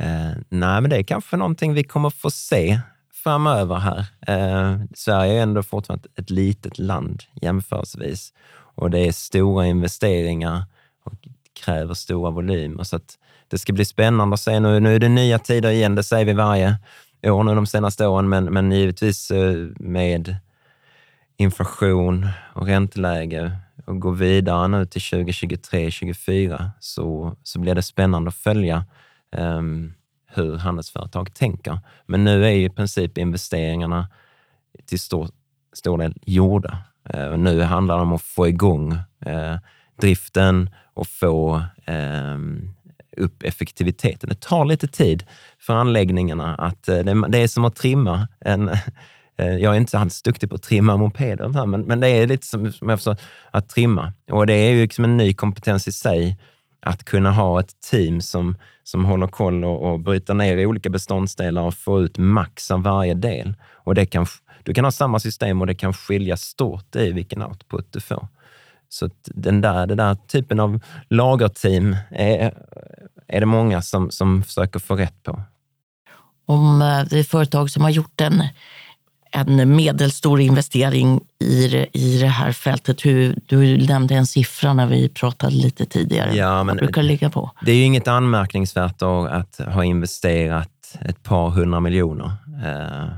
Eh, 0.00 0.30
nej, 0.48 0.80
men 0.80 0.90
det 0.90 0.96
är 0.96 1.02
kanske 1.02 1.36
någonting 1.36 1.74
vi 1.74 1.84
kommer 1.84 2.10
få 2.10 2.30
se 2.30 2.80
framöver 3.22 3.76
här. 3.76 4.06
Eh, 4.26 4.80
Sverige 4.94 5.38
är 5.38 5.42
ändå 5.42 5.62
fortfarande 5.62 6.08
ett 6.16 6.30
litet 6.30 6.78
land 6.78 7.22
jämförelsevis 7.42 8.32
och 8.74 8.90
det 8.90 8.98
är 8.98 9.12
stora 9.12 9.66
investeringar 9.66 10.64
och 11.04 11.28
kräver 11.64 11.94
stora 11.94 12.30
volymer. 12.30 12.84
Så 12.84 12.96
att 12.96 13.16
det 13.50 13.58
ska 13.58 13.72
bli 13.72 13.84
spännande 13.84 14.34
att 14.34 14.40
se. 14.40 14.60
Nu, 14.60 14.80
nu 14.80 14.94
är 14.94 14.98
det 14.98 15.08
nya 15.08 15.38
tider 15.38 15.70
igen, 15.70 15.94
det 15.94 16.02
säger 16.02 16.24
vi 16.24 16.32
varje 16.32 16.76
år 17.26 17.44
nu 17.44 17.54
de 17.54 17.66
senaste 17.66 18.06
åren, 18.06 18.28
men, 18.28 18.44
men 18.44 18.72
givetvis 18.72 19.30
eh, 19.30 19.54
med 19.76 20.36
inflation 21.36 22.28
och 22.54 22.66
ränteläge 22.66 23.52
och 23.86 24.00
gå 24.00 24.10
vidare 24.10 24.68
nu 24.68 24.86
till 24.86 25.02
2023, 25.02 25.80
2024 25.80 26.70
så, 26.80 27.36
så 27.42 27.58
blir 27.58 27.74
det 27.74 27.82
spännande 27.82 28.28
att 28.28 28.34
följa 28.34 28.84
um, 29.36 29.94
hur 30.26 30.56
handelsföretag 30.56 31.34
tänker. 31.34 31.78
Men 32.06 32.24
nu 32.24 32.44
är 32.46 32.50
ju 32.50 32.64
i 32.64 32.70
princip 32.70 33.18
investeringarna 33.18 34.08
till 34.86 35.00
stor, 35.00 35.28
stor 35.72 35.98
del 35.98 36.14
gjorda. 36.26 36.78
Uh, 37.14 37.36
nu 37.36 37.62
handlar 37.62 37.96
det 37.96 38.02
om 38.02 38.12
att 38.12 38.22
få 38.22 38.48
igång 38.48 38.92
uh, 39.26 39.56
driften 40.00 40.70
och 40.94 41.06
få 41.06 41.62
um, 41.86 42.74
upp 43.16 43.42
effektiviteten. 43.42 44.28
Det 44.28 44.40
tar 44.40 44.64
lite 44.64 44.88
tid 44.88 45.24
för 45.58 45.74
anläggningarna. 45.74 46.54
att 46.54 46.88
eh, 46.88 46.98
det, 47.28 47.38
är 47.38 47.48
som 47.48 47.64
att 47.64 47.76
trimma 47.76 48.28
en 48.40 48.68
eh, 49.38 49.56
jag 49.56 49.74
är 49.74 49.78
inte 49.78 49.98
alls 49.98 50.22
duktig 50.22 50.48
på 50.48 50.54
att 50.54 50.62
trimma 50.62 50.96
mopeder, 50.96 51.66
men, 51.66 51.80
men 51.80 52.00
det 52.00 52.08
är 52.08 52.26
lite 52.26 52.46
som, 52.46 52.72
som 52.72 52.88
jag 52.88 52.98
förstår, 52.98 53.16
att 53.50 53.68
trimma. 53.68 54.12
Och 54.30 54.46
det 54.46 54.54
är 54.54 54.70
ju 54.70 54.82
liksom 54.82 55.04
en 55.04 55.16
ny 55.16 55.34
kompetens 55.34 55.88
i 55.88 55.92
sig 55.92 56.38
att 56.82 57.04
kunna 57.04 57.32
ha 57.32 57.60
ett 57.60 57.80
team 57.90 58.20
som, 58.20 58.56
som 58.82 59.04
håller 59.04 59.26
koll 59.26 59.64
och, 59.64 59.90
och 59.90 60.00
bryter 60.00 60.34
ner 60.34 60.56
i 60.56 60.66
olika 60.66 60.90
beståndsdelar 60.90 61.62
och 61.62 61.74
får 61.74 62.02
ut 62.02 62.18
max 62.18 62.70
av 62.70 62.82
varje 62.82 63.14
del. 63.14 63.54
Och 63.72 63.94
det 63.94 64.06
kan, 64.06 64.26
du 64.62 64.74
kan 64.74 64.84
ha 64.84 64.92
samma 64.92 65.18
system 65.20 65.60
och 65.60 65.66
det 65.66 65.74
kan 65.74 65.92
skilja 65.92 66.36
stort 66.36 66.96
i 66.96 67.12
vilken 67.12 67.42
output 67.42 67.92
du 67.92 68.00
får. 68.00 68.28
Så 68.92 69.10
den 69.24 69.60
där, 69.60 69.86
den 69.86 69.96
där 69.96 70.14
typen 70.14 70.60
av 70.60 70.80
lagerteam 71.08 71.96
är, 72.10 72.54
är 73.26 73.40
det 73.40 73.46
många 73.46 73.82
som, 73.82 74.10
som 74.10 74.42
försöker 74.42 74.78
få 74.78 74.96
rätt 74.96 75.22
på. 75.22 75.42
Om 76.46 76.82
eh, 76.82 77.04
det 77.10 77.18
är 77.18 77.24
företag 77.24 77.70
som 77.70 77.82
har 77.82 77.90
gjort 77.90 78.20
en, 78.20 78.42
en 79.30 79.76
medelstor 79.76 80.40
investering 80.40 81.20
i, 81.38 81.86
i 81.92 82.18
det 82.20 82.26
här 82.26 82.52
fältet. 82.52 83.06
Hur, 83.06 83.38
du 83.46 83.86
nämnde 83.86 84.14
en 84.14 84.26
siffra 84.26 84.72
när 84.72 84.86
vi 84.86 85.08
pratade 85.08 85.54
lite 85.54 85.86
tidigare. 85.86 86.36
Ja, 86.36 86.64
men 86.64 86.76
brukar 86.76 87.02
ligga 87.02 87.30
på? 87.30 87.50
Det 87.62 87.72
är 87.72 87.76
ju 87.76 87.84
inget 87.84 88.08
anmärkningsvärt 88.08 89.02
att 89.02 89.58
ha 89.58 89.84
investerat 89.84 90.98
ett 91.00 91.22
par 91.22 91.50
hundra 91.50 91.80
miljoner. 91.80 92.32
Eh, 92.64 93.08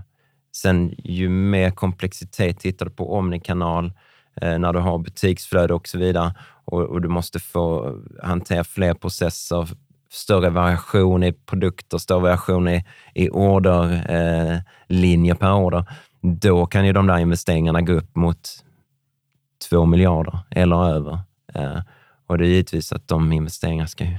sen 0.57 0.95
ju 0.99 1.29
mer 1.29 1.71
komplexitet 1.71 2.61
tittar 2.61 2.87
du 2.87 2.93
på 2.93 3.15
omnikanal, 3.15 3.93
Eh, 4.41 4.59
när 4.59 4.73
du 4.73 4.79
har 4.79 4.99
butiksflöde 4.99 5.75
och 5.75 5.89
så 5.89 5.99
vidare 5.99 6.35
och, 6.65 6.81
och, 6.81 7.03
du 7.03 7.09
måste 7.09 7.41
få 7.41 7.97
hantera 8.23 8.65
fler 8.65 8.95
processer, 8.95 9.69
större 10.11 10.51
variation 10.51 11.23
i 11.23 11.33
produkter, 11.33 11.99
större 11.99 12.21
variation 12.21 12.69
i, 12.69 12.85
i 13.15 13.31
orderlinjer 13.31 15.35
eh, 15.35 15.39
per 15.39 15.53
order, 15.53 15.85
då 16.21 16.67
kan 16.67 16.87
ju 16.87 16.93
de 16.93 17.07
där 17.07 17.19
investeringarna 17.19 17.83
gå 17.83 17.93
upp 17.93 18.17
mot 18.17 18.65
två 19.69 19.85
miljarder 19.85 20.39
eller 20.51 20.85
över. 20.85 21.19
Eh, 21.55 21.81
och 22.27 22.39
det 22.39 22.45
är 22.45 22.49
givetvis 22.49 22.93
att 22.93 23.09
de 23.09 23.33
investeringarna 23.33 23.87
ska 23.87 24.05
ju 24.05 24.17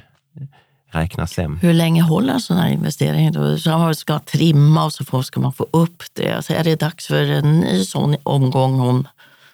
räknas 0.93 1.38
hem. 1.38 1.60
Hur 1.62 1.74
länge 1.74 2.01
håller 2.01 2.34
en 2.34 2.39
sån 2.39 2.58
här 2.58 2.72
investering? 2.72 3.32
Då? 3.32 3.58
Så 3.58 3.70
man 3.70 3.96
ska 3.96 4.20
trimma 4.20 4.86
och 4.86 4.93
så 4.93 5.24
ska 5.24 5.39
man 5.39 5.53
få 5.53 5.67
upp 5.72 6.03
det. 6.13 6.46
Så 6.46 6.53
är 6.53 6.63
det 6.63 6.75
dags 6.75 7.08
för 7.08 7.24
en 7.24 7.60
ny 7.60 7.84
sån 7.84 8.15
omgång 8.24 8.79
om 8.79 9.08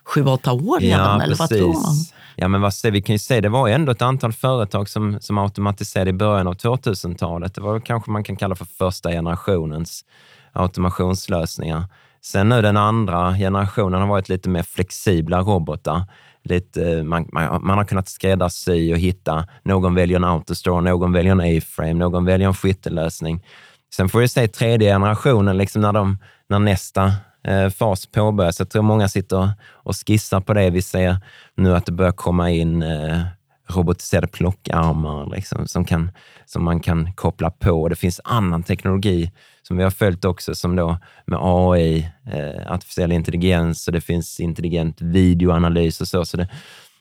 sju, 0.10 0.26
åtta 0.26 0.52
år 0.52 0.80
redan? 0.80 1.20
Ja, 1.20 1.24
eller 1.24 1.36
vad 1.36 1.50
tror 1.50 1.74
man? 1.74 1.96
Ja, 2.36 2.48
men 2.48 2.62
vad 2.62 2.74
säger, 2.74 2.94
vi 2.94 3.02
kan 3.02 3.16
ju 3.16 3.20
se, 3.20 3.42
det 3.42 3.50
var 3.50 3.68
ju 3.68 3.74
ändå 3.74 3.92
ett 3.92 4.02
antal 4.02 4.34
företag 4.34 4.90
som, 4.90 5.18
som 5.22 5.38
automatiserade 5.38 6.10
i 6.10 6.14
början 6.14 6.48
av 6.48 6.54
2000-talet. 6.54 7.56
Det 7.56 7.62
var 7.62 7.80
kanske 7.80 8.12
man 8.12 8.24
kan 8.24 8.36
kalla 8.36 8.56
för 8.56 8.66
första 8.66 9.12
generationens 9.12 10.06
automationslösningar. 10.54 11.84
Sen 12.22 12.50
nu 12.50 12.62
den 12.62 12.78
andra 12.78 13.34
generationen 13.34 14.02
har 14.02 14.08
varit 14.08 14.30
lite 14.30 14.50
mer 14.50 14.64
flexibla 14.64 15.42
robotar. 15.42 16.04
Lite, 16.44 17.04
man, 17.04 17.30
man, 17.34 17.66
man 17.66 17.78
har 17.78 17.86
kunnat 17.86 18.10
skräddarsy 18.10 18.94
och 18.94 19.00
hitta, 19.00 19.48
någon 19.64 19.96
väljer 19.96 20.18
en 20.18 20.24
autostore, 20.24 20.82
någon 20.82 21.12
väljer 21.12 21.32
en 21.32 21.58
A-frame, 21.58 21.94
någon 21.94 22.26
väljer 22.26 22.48
en 22.48 22.54
skyttelösning. 22.54 23.46
Sen 23.94 24.10
får 24.10 24.20
vi 24.20 24.28
se 24.28 24.48
tredje 24.48 24.94
generationen, 24.94 25.58
liksom 25.58 25.82
när, 25.82 25.94
de, 25.94 26.18
när 26.50 26.60
nästa 26.60 27.06
eh, 27.06 27.14
Eh, 27.44 27.70
fas 27.70 28.06
påbörjas. 28.06 28.60
Jag 28.60 28.70
tror 28.70 28.84
många 28.84 29.10
sitter 29.10 29.52
och 29.72 29.96
skissar 29.96 30.42
på 30.42 30.54
det. 30.54 30.70
Vi 30.70 30.82
ser 30.82 31.18
nu 31.56 31.76
att 31.76 31.86
det 31.86 31.92
börjar 31.92 32.12
komma 32.12 32.52
in 32.52 32.84
eh, 32.84 33.22
robotiserade 33.68 34.28
plockarmar 34.28 35.36
liksom, 35.36 35.68
som, 35.68 35.86
kan, 35.86 36.12
som 36.46 36.64
man 36.64 36.80
kan 36.80 37.14
koppla 37.14 37.52
på. 37.52 37.90
Det 37.90 37.96
finns 37.96 38.22
annan 38.24 38.64
teknologi 38.64 39.32
som 39.62 39.78
vi 39.78 39.84
har 39.84 39.92
följt 39.92 40.26
också, 40.26 40.56
som 40.56 40.76
då 40.76 40.98
med 41.26 41.40
AI, 41.42 42.12
eh, 42.32 42.72
artificiell 42.72 43.12
intelligens 43.12 43.88
och 43.88 43.94
det 43.94 44.02
finns 44.02 44.40
intelligent 44.40 45.02
videoanalys 45.02 46.02
och 46.02 46.08
så. 46.08 46.26
så 46.26 46.38
det, 46.38 46.48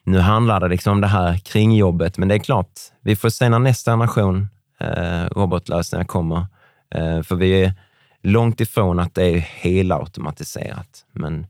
nu 0.04 0.18
handlar 0.18 0.60
det 0.60 0.68
liksom 0.68 0.92
om 0.92 1.00
det 1.00 1.06
här 1.06 1.38
kringjobbet, 1.38 2.18
men 2.18 2.28
det 2.28 2.34
är 2.34 2.38
klart, 2.38 2.70
vi 3.00 3.16
får 3.16 3.28
se 3.28 3.48
när 3.48 3.58
nästa 3.58 3.90
generation 3.90 4.48
eh, 4.80 5.24
robotlösningar 5.24 6.04
kommer. 6.04 6.46
Eh, 6.94 7.22
för 7.22 7.36
vi 7.36 7.64
är 7.64 7.72
långt 8.22 8.60
ifrån 8.60 8.98
att 8.98 9.14
det 9.14 9.24
är 9.24 9.38
helautomatiserat, 9.38 11.04
men 11.12 11.46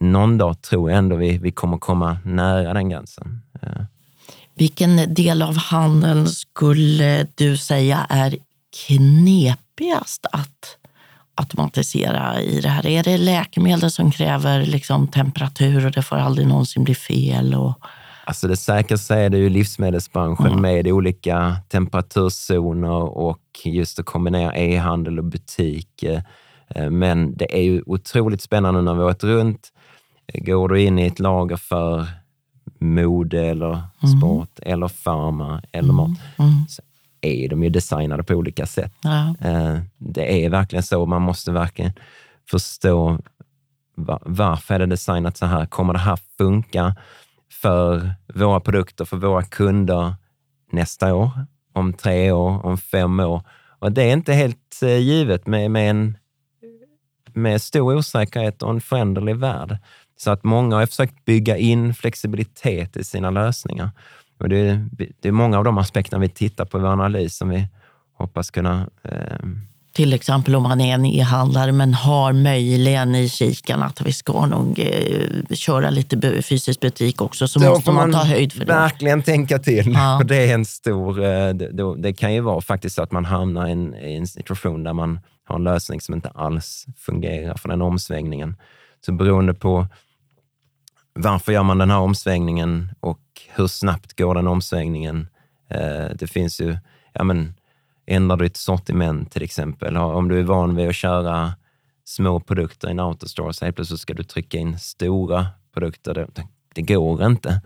någon 0.00 0.38
dag 0.38 0.62
tror 0.62 0.90
jag 0.90 0.98
ändå 0.98 1.16
vi, 1.16 1.38
vi 1.38 1.52
kommer 1.52 1.78
komma 1.78 2.18
nära 2.24 2.74
den 2.74 2.88
gränsen. 2.88 3.42
Eh. 3.62 3.82
Vilken 4.54 5.14
del 5.14 5.42
av 5.42 5.56
handeln 5.56 6.28
skulle 6.28 7.26
du 7.34 7.56
säga 7.56 8.06
är 8.08 8.36
knepigast 8.86 10.26
att 10.32 10.76
automatisera 11.34 12.40
i 12.40 12.60
det 12.60 12.68
här? 12.68 12.86
Är 12.86 13.02
det 13.02 13.18
läkemedel 13.18 13.90
som 13.90 14.10
kräver 14.10 14.66
liksom 14.66 15.08
temperatur 15.08 15.86
och 15.86 15.92
det 15.92 16.02
får 16.02 16.16
aldrig 16.16 16.46
någonsin 16.46 16.84
bli 16.84 16.94
fel? 16.94 17.54
Och... 17.54 17.78
Alltså 18.26 18.48
det 18.48 18.56
säkraste 18.56 19.14
är 19.14 19.30
det 19.30 19.38
ju 19.38 19.48
livsmedelsbranschen 19.48 20.46
mm. 20.46 20.62
med 20.62 20.88
olika 20.88 21.56
temperaturzoner 21.68 23.18
och 23.18 23.40
just 23.64 23.98
att 23.98 24.06
kombinera 24.06 24.54
e-handel 24.54 25.18
och 25.18 25.24
butik. 25.24 26.02
Eh, 26.68 26.90
men 26.90 27.36
det 27.36 27.58
är 27.58 27.62
ju 27.62 27.82
otroligt 27.86 28.42
spännande 28.42 28.82
när 28.82 28.92
vi 28.92 28.98
har 28.98 29.04
varit 29.04 29.24
runt. 29.24 29.72
Går 30.34 30.68
du 30.68 30.82
in 30.82 30.98
i 30.98 31.06
ett 31.06 31.18
lager 31.18 31.56
för 31.56 32.06
mode 32.78 33.46
eller 33.46 33.70
mm. 34.02 34.18
sport 34.18 34.58
mm. 34.62 34.72
eller 34.72 34.88
farma 34.88 35.62
eller 35.72 35.92
mat, 35.92 36.08
mm. 36.38 36.50
mm. 36.50 36.68
så 36.68 36.82
är 37.20 37.48
de 37.48 37.62
ju 37.62 37.70
designade 37.70 38.22
på 38.22 38.34
olika 38.34 38.66
sätt. 38.66 38.92
Ja. 39.02 39.34
Eh, 39.40 39.78
det 39.98 40.44
är 40.44 40.50
verkligen 40.50 40.82
så. 40.82 41.06
Man 41.06 41.22
måste 41.22 41.52
verkligen 41.52 41.92
förstå 42.50 43.18
varför 44.26 44.74
är 44.74 44.78
det 44.78 44.86
designat 44.86 45.36
så 45.36 45.46
här? 45.46 45.66
Kommer 45.66 45.92
det 45.92 45.98
här 45.98 46.18
funka 46.38 46.96
för 47.62 48.10
våra 48.34 48.60
produkter, 48.60 49.04
för 49.04 49.16
våra 49.16 49.42
kunder 49.42 50.14
nästa 50.72 51.14
år, 51.14 51.30
om 51.72 51.92
tre 51.92 52.32
år, 52.32 52.66
om 52.66 52.78
fem 52.78 53.20
år? 53.20 53.42
Och 53.78 53.92
det 53.92 54.02
är 54.02 54.12
inte 54.12 54.32
helt 54.32 54.82
eh, 54.82 54.98
givet 54.98 55.46
med, 55.46 55.70
med 55.70 55.90
en 55.90 56.18
med 57.34 57.62
stor 57.62 57.96
osäkerhet 57.96 58.62
och 58.62 58.70
en 58.70 58.80
föränderlig 58.80 59.36
värld. 59.36 59.78
Så 60.16 60.30
att 60.30 60.44
många 60.44 60.76
har 60.76 60.86
försökt 60.86 61.24
bygga 61.24 61.56
in 61.56 61.94
flexibilitet 61.94 62.96
i 62.96 63.04
sina 63.04 63.30
lösningar. 63.30 63.90
Och 64.38 64.48
det, 64.48 64.56
är, 64.56 64.88
det 65.20 65.28
är 65.28 65.32
många 65.32 65.58
av 65.58 65.64
de 65.64 65.78
aspekterna 65.78 66.20
vi 66.20 66.28
tittar 66.28 66.64
på 66.64 66.78
i 66.78 66.80
vår 66.80 66.88
analys 66.88 67.36
som 67.36 67.48
vi 67.48 67.68
hoppas 68.14 68.50
kunna 68.50 68.88
eh, 69.02 69.46
till 69.94 70.12
exempel 70.12 70.54
om 70.54 70.62
man 70.62 70.80
är 70.80 70.94
en 70.94 71.04
e-handlare 71.04 71.72
men 71.72 71.94
har 71.94 72.32
möjligen 72.32 73.14
i 73.14 73.28
kikan 73.28 73.82
att 73.82 74.00
vi 74.00 74.12
ska 74.12 74.46
nog 74.46 74.78
eh, 74.78 75.56
köra 75.56 75.90
lite 75.90 76.42
fysisk 76.42 76.80
butik 76.80 77.20
också, 77.20 77.48
så 77.48 77.58
Då 77.58 77.68
måste 77.70 77.90
man, 77.92 78.10
man 78.10 78.20
ta 78.20 78.26
höjd 78.26 78.52
för 78.52 78.60
det. 78.60 78.66
verkligen 78.66 79.22
tänka 79.22 79.58
till. 79.58 79.92
Ja. 79.92 80.22
det 80.24 80.36
är 80.36 80.54
en 80.54 80.64
stor... 80.64 81.24
Eh, 81.24 81.48
det, 81.48 81.96
det, 81.96 82.12
kan 82.12 82.34
ju 82.34 82.40
vara 82.40 82.60
faktiskt 82.60 82.96
så 82.96 83.02
att 83.02 83.12
man 83.12 83.24
hamnar 83.24 83.68
i 83.68 83.72
en, 83.72 83.94
i 83.94 84.16
en 84.16 84.26
situation 84.26 84.84
där 84.84 84.92
man 84.92 85.20
har 85.44 85.56
en 85.56 85.64
lösning 85.64 86.00
som 86.00 86.14
inte 86.14 86.28
alls 86.28 86.86
fungerar 86.98 87.56
för 87.56 87.68
den 87.68 87.82
omsvängningen. 87.82 88.56
Så 89.06 89.12
beroende 89.12 89.54
på 89.54 89.86
varför 91.12 91.52
gör 91.52 91.62
man 91.62 91.78
den 91.78 91.90
här 91.90 91.98
omsvängningen 91.98 92.90
och 93.00 93.20
hur 93.54 93.66
snabbt 93.66 94.16
går 94.18 94.34
den 94.34 94.46
omsvängningen? 94.46 95.28
Eh, 95.70 96.06
det 96.14 96.26
finns 96.26 96.60
ju, 96.60 96.76
ja 97.12 97.24
men, 97.24 97.54
ändrar 98.06 98.36
du 98.36 98.46
ett 98.46 98.56
sortiment 98.56 99.32
till 99.32 99.42
exempel? 99.42 99.96
Om 99.96 100.28
du 100.28 100.38
är 100.38 100.42
van 100.42 100.76
vid 100.76 100.88
att 100.88 100.94
köra 100.94 101.52
små 102.04 102.40
produkter 102.40 102.88
i 102.88 102.90
en 102.90 103.00
autostore, 103.00 103.52
så 103.52 103.64
helt 103.64 103.76
plötsligt 103.76 104.00
ska 104.00 104.14
du 104.14 104.22
trycka 104.22 104.58
in 104.58 104.78
stora 104.78 105.46
produkter. 105.74 106.14
Det, 106.14 106.26
det 106.74 106.82
går 106.82 107.26
inte. 107.26 107.60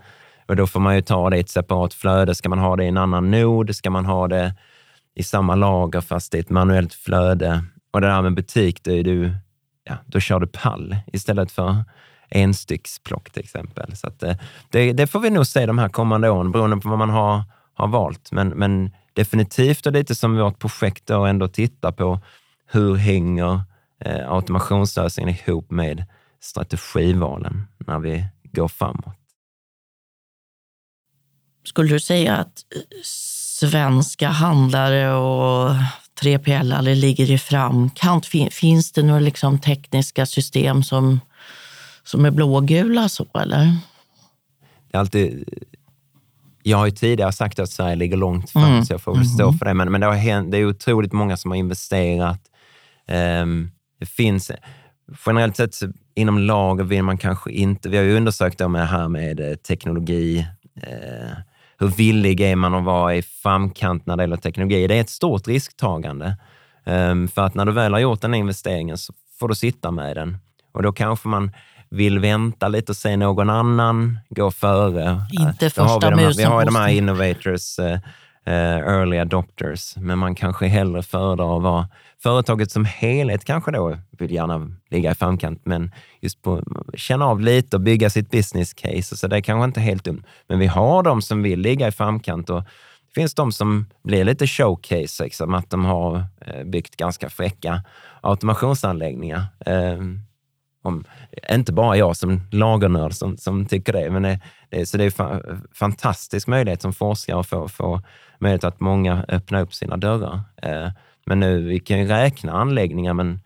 Och 0.47 0.57
då 0.57 0.67
får 0.67 0.81
man 0.81 0.95
ju 0.95 1.03
ta 1.03 1.31
det 1.31 1.37
i 1.37 1.41
ett 1.41 1.51
separat 1.51 1.95
flöde. 1.95 2.35
Ska 2.35 2.49
man 2.49 2.59
ha 2.59 2.77
det 2.77 2.85
i 2.85 2.89
en 2.89 2.97
annan 2.97 3.31
nod? 3.31 3.77
Ska 3.77 3.91
man 3.91 4.05
ha 4.05 4.29
det 4.29 4.55
i 5.15 5.23
samma 5.23 5.55
lager 5.55 6.01
fast 6.01 6.35
i 6.35 6.39
ett 6.39 6.51
manuellt 6.51 6.95
flöde? 6.95 7.65
Och 7.91 8.01
det 8.01 8.07
där 8.07 8.23
med 8.23 8.35
butik, 8.35 8.83
då, 8.83 8.91
är 8.91 9.03
du, 9.03 9.33
ja, 9.85 9.95
då 10.07 10.21
kör 10.21 10.41
du 10.41 10.47
pall 10.47 10.97
istället 11.13 11.53
för 11.53 11.85
enstycksplock 12.31 13.31
till 13.31 13.43
exempel. 13.43 13.97
Så 13.97 14.07
att, 14.07 14.23
eh, 14.23 14.37
det, 14.71 14.93
det, 14.93 15.07
får 15.07 15.21
vi 15.21 15.31
nog 15.31 15.47
se 15.47 15.67
de 15.67 15.79
här 15.79 15.89
kommande 15.89 16.31
åren 16.31 16.53
beroende 16.53 16.77
på 16.77 16.89
vad 16.89 16.99
man 16.99 17.11
har, 17.11 17.43
har 17.75 17.89
valt. 17.89 18.33
Men, 18.33 18.49
men 18.49 18.91
definitivt 19.19 19.87
och 19.87 19.93
lite 19.93 20.15
som 20.15 20.37
vårt 20.37 20.59
projekt 20.59 21.07
då 21.07 21.25
ändå 21.25 21.49
tittar 21.49 21.93
på 21.93 22.21
hur 22.67 22.95
hänger 22.95 23.61
eh, 24.05 24.33
automationslösningen 24.33 25.35
ihop 25.35 25.71
med 25.71 26.05
strategivalen 26.41 27.67
när 27.79 27.99
vi 27.99 28.27
går 28.53 28.69
framåt. 28.69 29.15
Skulle 31.65 31.93
du 31.93 32.01
säga 32.01 32.37
att 32.37 32.65
svenska 33.05 34.29
handlare 34.29 35.13
och 35.15 35.71
3PL 36.23 36.95
ligger 36.95 37.31
i 37.31 37.39
framkant? 37.39 38.27
Finns 38.51 38.93
det 38.93 39.03
några 39.03 39.21
liksom 39.21 39.59
tekniska 39.59 40.27
system 40.27 40.83
som 40.83 41.21
som 42.03 42.25
är 42.25 42.31
blågula 42.31 43.09
så 43.09 43.27
eller? 43.35 43.77
Alltid, 44.93 45.49
jag 46.63 46.79
har 46.79 46.87
ju 46.87 46.93
tidigare 46.93 47.33
sagt 47.33 47.59
att 47.59 47.71
Sverige 47.71 47.97
ligger 47.97 48.17
långt 48.17 48.51
fram, 48.51 48.65
mm. 48.65 48.85
så 48.85 48.93
jag 48.93 49.01
får 49.01 49.15
väl 49.15 49.27
stå 49.27 49.49
mm. 49.49 49.59
för 49.59 49.67
det. 49.67 49.75
Men, 49.75 49.93
men 49.93 50.01
det, 50.01 50.07
har 50.07 50.15
hänt, 50.15 50.51
det 50.51 50.59
är 50.59 50.67
otroligt 50.67 51.13
många 51.13 51.37
som 51.37 51.51
har 51.51 51.59
investerat. 51.59 52.41
Um, 53.43 53.71
det 54.01 54.07
finns 54.07 54.51
generellt 55.27 55.57
sett 55.57 55.75
inom 56.15 56.39
lager 56.39 56.85
vill 56.85 57.03
man 57.03 57.19
kanske 57.19 57.51
inte... 57.51 57.89
Vi 57.89 57.97
har 57.97 58.05
ju 58.05 58.17
undersökt 58.17 58.59
det 58.59 58.79
här 58.79 59.09
med 59.09 59.41
eh, 59.41 59.55
teknologi, 59.55 60.47
eh, 60.83 61.39
hur 61.79 61.89
villig 61.89 62.41
är 62.41 62.57
man 62.57 62.75
att 62.75 62.85
vara 62.85 63.15
i 63.15 63.23
framkant 63.23 64.07
när 64.07 64.17
det 64.17 64.23
gäller 64.23 64.37
teknologi? 64.37 64.87
Det 64.87 64.97
är 64.97 65.01
ett 65.01 65.11
stort 65.11 65.49
risktagande. 65.49 66.37
Um, 66.85 67.29
för 67.29 67.43
att 67.43 67.55
när 67.55 67.65
du 67.65 67.73
väl 67.73 67.93
har 67.93 68.01
gjort 68.01 68.21
den 68.21 68.35
investeringen 68.35 68.99
så 68.99 69.13
får 69.39 69.49
du 69.49 69.55
sitta 69.55 69.91
med 69.91 70.17
den. 70.17 70.39
Och 70.73 70.83
då 70.83 70.93
kanske 70.93 71.29
man 71.29 71.51
vill 71.91 72.19
vänta 72.19 72.69
lite 72.69 72.93
och 72.93 72.97
se 72.97 73.17
någon 73.17 73.51
annan 73.51 74.19
gå 74.29 74.51
före. 74.51 75.21
Inte 75.33 75.71
första 75.71 75.83
har 75.83 76.01
vi, 76.01 76.11
de 76.11 76.19
här, 76.19 76.35
vi 76.37 76.43
har 76.43 76.61
ju 76.61 76.67
de 76.67 76.77
här 76.77 76.89
innovators, 76.89 77.79
uh, 77.79 77.99
early 78.47 79.19
adopters, 79.19 79.97
men 79.97 80.19
man 80.19 80.35
kanske 80.35 80.67
hellre 80.67 81.03
föredrar 81.03 81.57
att 81.57 81.63
vara 81.63 81.89
företaget 82.23 82.71
som 82.71 82.85
helhet 82.85 83.45
kanske 83.45 83.71
då 83.71 83.99
vill 84.19 84.33
gärna 84.33 84.71
ligga 84.91 85.11
i 85.11 85.15
framkant, 85.15 85.61
men 85.65 85.93
just 86.21 86.43
på 86.43 86.63
känna 86.95 87.27
av 87.27 87.41
lite 87.41 87.77
och 87.77 87.81
bygga 87.81 88.11
sitt 88.11 88.31
business 88.31 88.75
case. 88.75 89.17
Så 89.17 89.27
det 89.27 89.37
är 89.37 89.41
kanske 89.41 89.65
inte 89.65 89.81
helt 89.81 90.05
dumt. 90.05 90.23
Men 90.49 90.59
vi 90.59 90.67
har 90.67 91.03
de 91.03 91.23
som 91.23 91.43
vill 91.43 91.61
ligga 91.61 91.89
i 91.89 91.93
framkant 91.93 92.51
och 92.51 92.63
det 93.09 93.21
finns 93.21 93.35
de 93.35 93.53
som 93.53 93.87
blir 94.05 94.25
lite 94.25 94.47
showcase, 94.47 95.25
liksom, 95.25 95.55
att 95.55 95.71
de 95.71 95.85
har 95.85 96.25
eh, 96.41 96.65
byggt 96.65 96.97
ganska 96.97 97.31
fräcka 97.31 97.83
automationsanläggningar. 98.21 99.47
Om, 100.89 101.05
inte 101.51 101.73
bara 101.73 101.97
jag 101.97 102.17
som 102.17 102.41
lagernörd 102.53 103.13
som, 103.13 103.37
som 103.37 103.67
tycker 103.67 103.93
det, 103.93 104.11
men 104.11 104.23
det, 104.23 104.41
det, 104.69 104.87
så 104.87 104.97
det 104.97 105.05
är 105.05 105.11
fa 105.11 105.41
fantastisk 105.73 106.47
möjlighet 106.47 106.83
som 106.83 106.93
forskare 106.93 107.41
att 107.41 107.47
få, 107.47 107.69
få 107.69 108.03
möjlighet 108.39 108.65
att 108.65 108.81
många 108.81 109.25
öppnar 109.29 109.61
upp 109.61 109.75
sina 109.75 109.97
dörrar. 109.97 110.41
Eh, 110.63 110.89
men 111.27 111.41
nu, 111.41 111.63
vi 111.63 111.81
kan 111.81 111.99
ju 111.99 112.07
räkna 112.07 112.53
anläggningar, 112.53 113.15
men 113.15 113.41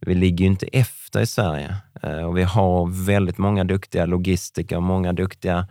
vi 0.00 0.14
ligger 0.14 0.44
ju 0.44 0.50
inte 0.50 0.66
efter 0.66 1.20
i 1.20 1.26
Sverige. 1.26 1.76
Eh, 2.02 2.22
och 2.22 2.38
vi 2.38 2.42
har 2.42 3.04
väldigt 3.06 3.38
många 3.38 3.64
duktiga 3.64 4.06
logistiker, 4.06 4.80
många 4.80 5.12
duktiga 5.12 5.66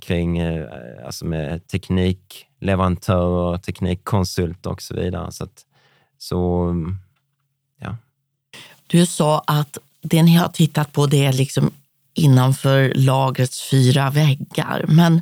kring 0.00 0.38
eh, 0.38 0.66
alltså 1.06 1.24
med 1.24 1.66
teknikleverantörer, 1.66 3.58
teknikkonsulter 3.58 4.70
och 4.70 4.82
så 4.82 4.94
vidare. 4.94 5.32
Så, 5.32 5.44
att, 5.44 5.66
så 6.18 6.62
mm, 6.62 6.98
ja. 7.80 7.96
Du 8.86 9.06
sa 9.06 9.42
att 9.46 9.78
det 10.02 10.22
ni 10.22 10.36
har 10.36 10.48
tittat 10.48 10.92
på 10.92 11.06
det 11.06 11.24
är 11.24 11.32
liksom 11.32 11.70
innanför 12.14 12.92
lagrets 12.94 13.70
fyra 13.70 14.10
väggar. 14.10 14.84
Men 14.88 15.20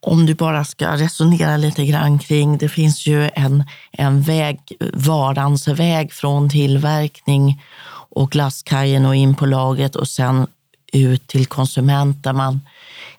om 0.00 0.26
du 0.26 0.34
bara 0.34 0.64
ska 0.64 0.96
resonera 0.96 1.56
lite 1.56 1.86
grann 1.86 2.18
kring, 2.18 2.58
det 2.58 2.68
finns 2.68 3.06
ju 3.06 3.30
en, 3.34 3.64
en 3.92 4.22
väg, 4.22 4.60
varans 4.94 5.68
väg 5.68 6.12
från 6.12 6.50
tillverkning 6.50 7.62
och 8.10 8.36
lastkajen 8.36 9.06
och 9.06 9.16
in 9.16 9.34
på 9.34 9.46
lagret 9.46 9.96
och 9.96 10.08
sen 10.08 10.46
ut 10.92 11.26
till 11.26 11.46
konsument 11.46 12.24
där 12.24 12.32
man 12.32 12.60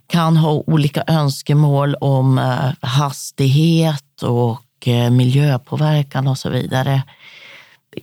kan 0.08 0.38
ha 0.38 0.52
olika 0.52 1.04
önskemål 1.08 1.96
om 1.96 2.38
eh, 2.38 2.72
hastighet 2.82 4.24
och 4.24 4.88
eh, 4.88 5.10
miljöpåverkan 5.10 6.28
och 6.28 6.38
så 6.38 6.50
vidare. 6.50 7.04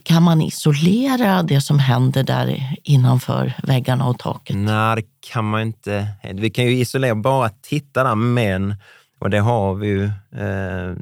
Kan 0.03 0.23
man 0.23 0.41
isolera 0.41 1.43
det 1.43 1.61
som 1.61 1.79
händer 1.79 2.23
där 2.23 2.75
innanför 2.83 3.53
väggarna 3.63 4.07
och 4.07 4.19
taket? 4.19 4.55
Nej, 4.55 4.95
det 4.95 5.07
kan 5.31 5.45
man 5.45 5.61
inte. 5.61 6.07
Vi 6.33 6.49
kan 6.49 6.65
ju 6.65 6.71
isolera 6.71 7.15
bara 7.15 7.49
titta 7.49 8.03
där, 8.03 8.15
men, 8.15 8.75
och 9.19 9.29
det 9.29 9.39
har 9.39 9.75
vi 9.75 9.87
ju 9.87 10.03
eh, 10.41 10.95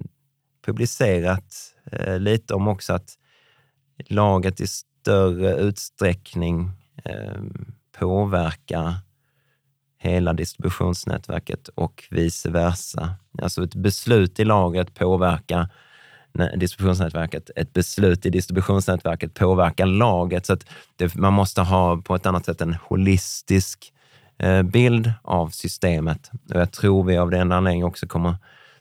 publicerat 0.66 1.56
eh, 1.92 2.20
lite 2.20 2.54
om 2.54 2.68
också, 2.68 2.94
att 2.94 3.18
laget 4.10 4.62
i 4.62 4.68
större 4.68 5.56
utsträckning 5.56 6.72
eh, 7.04 7.42
påverkar 8.00 8.96
hela 10.00 10.34
distributionsnätverket 10.34 11.68
och 11.68 12.04
vice 12.12 12.50
versa. 12.50 13.16
Alltså 13.42 13.64
ett 13.64 13.76
beslut 13.76 14.40
i 14.40 14.46
lagret 14.46 14.94
påverkar 14.94 15.70
distributionsnätverket, 16.58 17.50
ett 17.56 17.74
beslut 17.74 18.26
i 18.26 18.30
distributionsnätverket 18.30 19.34
påverkar 19.34 19.86
laget. 19.86 20.46
Så 20.46 20.54
att 20.54 20.66
det, 20.96 21.16
man 21.16 21.34
måste 21.34 21.62
ha 21.62 22.02
på 22.02 22.16
ett 22.16 22.26
annat 22.26 22.46
sätt 22.46 22.62
en 22.62 22.74
holistisk 22.74 23.94
eh, 24.40 24.64
bild 24.64 25.12
av 25.22 25.50
systemet. 25.50 26.32
Och 26.54 26.60
jag 26.62 26.72
tror 26.72 27.04
vi 27.04 27.18
av 27.18 27.30
den 27.30 27.52
anledningen 27.52 27.88
också 27.88 28.08
kommer 28.08 28.36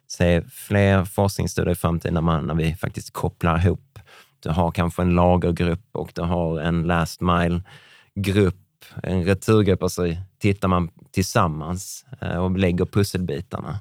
se 0.06 0.42
fler 0.42 1.04
forskningsstudier 1.04 1.72
i 1.72 1.74
framtiden 1.74 2.14
när, 2.14 2.20
man, 2.20 2.46
när 2.46 2.54
vi 2.54 2.74
faktiskt 2.74 3.12
kopplar 3.12 3.58
ihop. 3.58 3.98
Du 4.40 4.50
har 4.50 4.70
kanske 4.70 5.02
en 5.02 5.14
lagergrupp 5.14 5.88
och 5.92 6.12
du 6.14 6.22
har 6.22 6.60
en 6.60 6.82
last 6.82 7.20
mile-grupp, 7.20 8.84
en 9.02 9.24
returgrupp 9.24 9.82
och 9.82 9.92
så 9.92 10.14
tittar 10.38 10.68
man 10.68 10.90
tillsammans 11.12 12.04
eh, 12.20 12.36
och 12.36 12.58
lägger 12.58 12.84
pusselbitarna. 12.84 13.78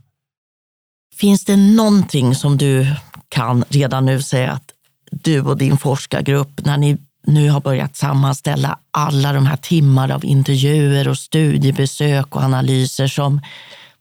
Finns 1.16 1.46
det 1.46 1.56
någonting 1.56 2.36
som 2.36 2.58
du 2.58 2.88
kan 3.30 3.64
redan 3.70 4.06
nu 4.06 4.22
säga 4.22 4.52
att 4.52 4.72
du 5.12 5.42
och 5.42 5.58
din 5.58 5.78
forskargrupp, 5.78 6.66
när 6.66 6.78
ni 6.78 6.98
nu 7.28 7.50
har 7.50 7.62
börjat 7.62 7.96
sammanställa 7.96 8.80
alla 8.92 9.34
de 9.34 9.46
här 9.46 9.58
timmar 9.58 10.12
av 10.12 10.26
intervjuer 10.26 11.08
och 11.08 11.18
studiebesök 11.18 12.36
och 12.36 12.42
analyser 12.42 13.08
som, 13.08 13.42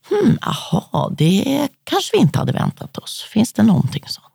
hmm, 0.08 0.38
aha, 0.42 1.12
det 1.18 1.68
kanske 1.84 2.16
vi 2.16 2.22
inte 2.22 2.38
hade 2.38 2.52
väntat 2.52 2.98
oss. 2.98 3.26
Finns 3.30 3.52
det 3.52 3.62
någonting 3.62 4.02
sånt? 4.06 4.26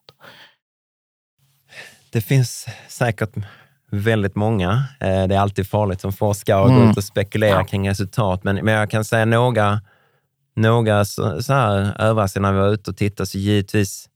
Det 2.10 2.22
finns 2.22 2.68
säkert 2.88 3.36
väldigt 3.92 4.36
många. 4.36 4.84
Eh, 5.00 5.28
det 5.28 5.36
är 5.36 5.40
alltid 5.40 5.68
farligt 5.68 6.02
som 6.02 6.14
forskare 6.14 6.64
att 6.64 6.70
mm. 6.70 6.84
gå 6.84 6.92
ut 6.92 6.98
och 6.98 7.04
spekulera 7.04 7.60
ja. 7.60 7.64
kring 7.64 7.90
resultat, 7.90 8.44
men, 8.44 8.56
men 8.56 8.74
jag 8.74 8.90
kan 8.92 9.06
säga 9.06 9.26
några, 9.26 9.82
några 10.56 11.06
så, 11.06 11.44
så 11.44 11.54
här 11.54 12.02
överraskningar 12.02 12.52
när 12.52 12.54
vi 12.54 12.62
var 12.62 12.74
ute 12.74 12.92
och 12.92 12.98
tittade, 12.98 13.28
så 13.28 13.38
givetvis 13.38 14.10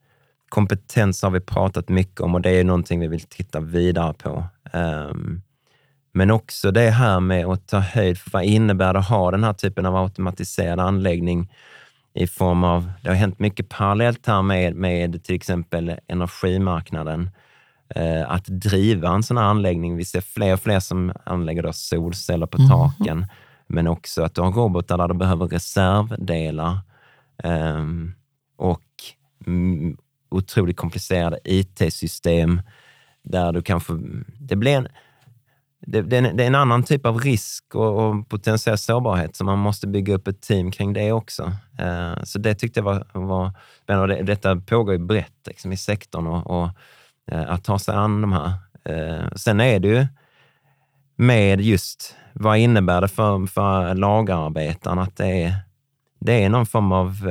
kompetens 0.50 1.24
har 1.24 1.30
vi 1.30 1.40
pratat 1.40 1.90
mycket 1.90 2.22
om 2.22 2.36
och 2.36 2.42
det 2.42 2.50
är 2.50 2.64
någonting 2.64 3.00
vi 3.00 3.08
vill 3.08 3.22
titta 3.22 3.60
vidare 3.60 4.14
på. 4.14 4.44
Um, 4.74 5.42
men 6.14 6.32
också 6.32 6.72
det 6.72 6.90
här 6.90 7.20
med 7.20 7.46
att 7.46 7.68
ta 7.68 7.80
höjd 7.80 8.18
för 8.18 8.32
vad 8.32 8.44
innebär 8.44 8.94
det 8.94 9.00
att 9.00 9.10
ha 9.10 9.32
den 9.32 9.44
här 9.44 9.54
typen 9.54 9.86
av 9.86 9.96
automatiserad 9.96 10.80
anläggning 10.80 11.52
i 12.14 12.28
form 12.28 12.64
av, 12.64 12.92
det 13.02 13.10
har 13.10 13.16
hänt 13.16 13.40
mycket 13.40 13.70
parallellt 13.70 14.28
här 14.28 14.42
med, 14.42 14.76
med 14.76 15.24
till 15.24 15.36
exempel 15.36 15.96
energimarknaden. 16.08 17.30
Eh, 17.96 18.32
att 18.32 18.46
driva 18.46 19.10
en 19.10 19.24
sån 19.24 19.38
här 19.38 19.46
anläggning. 19.46 19.98
Vi 19.98 20.06
ser 20.06 20.22
fler 20.22 20.54
och 20.54 20.60
fler 20.60 20.80
som 20.80 21.14
anlägger 21.24 21.64
då 21.64 21.74
solceller 21.74 22.46
på 22.46 22.58
mm. 22.58 22.70
taken, 22.70 23.26
men 23.68 23.88
också 23.88 24.24
att 24.24 24.36
du 24.36 24.42
har 24.42 24.52
robotar 24.52 24.98
där 24.98 25.08
du 25.08 25.14
behöver 25.14 25.48
reservdelar. 25.48 26.78
Ehm, 27.44 28.14
och 28.56 28.84
mm, 29.48 29.98
otroligt 30.30 30.78
komplicerade 30.78 31.40
IT-system 31.44 32.62
där 33.24 33.52
du 33.52 33.62
kanske... 33.62 33.94
Det 34.40 34.56
blir 34.56 34.72
en, 34.72 34.88
det, 35.80 36.02
det, 36.02 36.18
är 36.18 36.24
en, 36.24 36.38
det 36.38 36.44
är 36.44 36.48
en 36.48 36.56
annan 36.56 36.84
typ 36.84 37.06
av 37.06 37.20
risk 37.20 37.76
och, 37.76 38.10
och 38.10 38.30
potentiell 38.30 38.78
sårbarhet, 38.78 39.36
så 39.36 39.44
man 39.44 39.60
måste 39.60 39.88
bygga 39.88 40.16
upp 40.16 40.28
ett 40.28 40.42
team 40.42 40.72
kring 40.72 40.94
det 40.94 41.12
också. 41.12 41.44
Uh, 41.82 42.24
så 42.24 42.40
det 42.40 42.56
tyckte 42.56 42.80
jag 42.80 42.86
var, 42.86 43.08
var 43.14 43.52
men 43.86 44.10
Det, 44.10 44.24
detta 44.24 44.56
pågår 44.56 44.94
ju 44.94 45.00
brett 45.00 45.48
liksom, 45.48 45.72
i 45.72 45.78
sektorn 45.78 46.28
och, 46.28 46.48
och 46.48 46.70
uh, 47.32 47.52
att 47.52 47.64
ta 47.64 47.80
sig 47.80 47.96
an 47.96 48.22
de 48.22 48.34
här. 48.34 48.54
Uh, 48.90 49.34
sen 49.36 49.60
är 49.60 49.80
det 49.80 49.88
ju 49.88 50.08
med 51.16 51.62
just 51.62 52.16
vad 52.34 52.58
innebär 52.58 53.02
det 53.02 53.08
för, 53.08 53.46
för 53.46 53.96
lagarbetaren 53.96 55.00
att 55.00 55.16
det 55.16 55.44
är, 55.44 55.54
det 56.20 56.44
är 56.44 56.50
någon 56.50 56.66
form 56.66 56.92
av... 56.92 57.28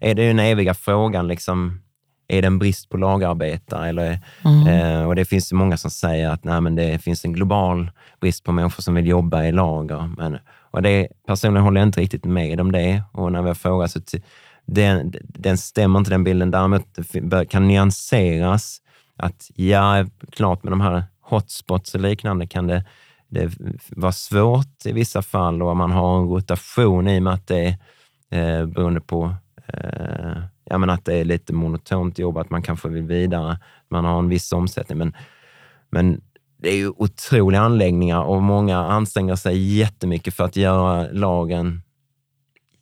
är 0.00 0.14
det 0.14 0.26
den 0.26 0.38
eviga 0.38 0.74
frågan, 0.74 1.28
liksom, 1.28 1.80
är 2.28 2.42
det 2.42 2.46
en 2.46 2.58
brist 2.58 2.88
på 2.88 2.96
lagarbetare? 2.96 3.88
Eller, 3.88 4.18
mm. 4.44 4.66
eh, 4.66 5.06
och 5.06 5.14
det 5.14 5.24
finns 5.24 5.52
många 5.52 5.76
som 5.76 5.90
säger 5.90 6.30
att 6.30 6.44
nej, 6.44 6.60
men 6.60 6.74
det 6.74 6.98
finns 7.02 7.24
en 7.24 7.32
global 7.32 7.90
brist 8.20 8.44
på 8.44 8.52
människor 8.52 8.82
som 8.82 8.94
vill 8.94 9.06
jobba 9.06 9.44
i 9.44 9.52
lager. 9.52 10.10
Men, 10.16 10.38
och 10.70 10.82
det, 10.82 11.08
personligen 11.26 11.64
håller 11.64 11.80
jag 11.80 11.88
inte 11.88 12.00
riktigt 12.00 12.24
med 12.24 12.60
om 12.60 12.72
det. 12.72 13.02
Och 13.12 13.32
när 13.32 13.42
vi 13.42 13.48
har 13.48 13.54
frågat 13.54 13.90
så 13.90 14.00
den, 14.66 15.14
den 15.22 15.58
stämmer 15.58 15.98
inte 15.98 16.10
den 16.10 16.24
bilden. 16.24 16.50
Däremot 16.50 16.98
kan 17.50 17.68
nyanseras 17.68 18.80
att 19.16 19.50
ja, 19.54 20.06
klart 20.32 20.62
med 20.62 20.72
de 20.72 20.80
här 20.80 21.04
hotspots 21.22 21.94
och 21.94 22.00
liknande 22.00 22.46
kan 22.46 22.66
det, 22.66 22.84
det 23.28 23.50
var 23.90 24.12
svårt 24.12 24.86
i 24.86 24.92
vissa 24.92 25.22
fall 25.22 25.62
och 25.62 25.76
man 25.76 25.90
har 25.90 26.18
en 26.18 26.28
rotation 26.28 27.08
i 27.08 27.18
och 27.18 27.22
med 27.22 27.32
att 27.32 27.46
det 27.46 27.78
är 28.30 28.60
eh, 28.60 28.66
beroende 28.66 29.00
på 29.00 29.34
eh, 29.66 30.42
ja, 30.64 30.78
men 30.78 30.90
att 30.90 31.04
det 31.04 31.14
är 31.14 31.24
lite 31.24 31.52
monotont 31.52 32.18
jobb, 32.18 32.38
att 32.38 32.50
man 32.50 32.62
kanske 32.62 32.88
vill 32.88 33.02
vidare, 33.02 33.58
man 33.88 34.04
har 34.04 34.18
en 34.18 34.28
viss 34.28 34.52
omsättning. 34.52 34.98
Men, 34.98 35.16
men 35.90 36.20
det 36.56 36.68
är 36.68 36.76
ju 36.76 36.88
otroliga 36.88 37.60
anläggningar 37.60 38.22
och 38.22 38.42
många 38.42 38.78
anstränger 38.78 39.36
sig 39.36 39.76
jättemycket 39.78 40.34
för 40.34 40.44
att 40.44 40.56
göra 40.56 41.08
lagen 41.12 41.82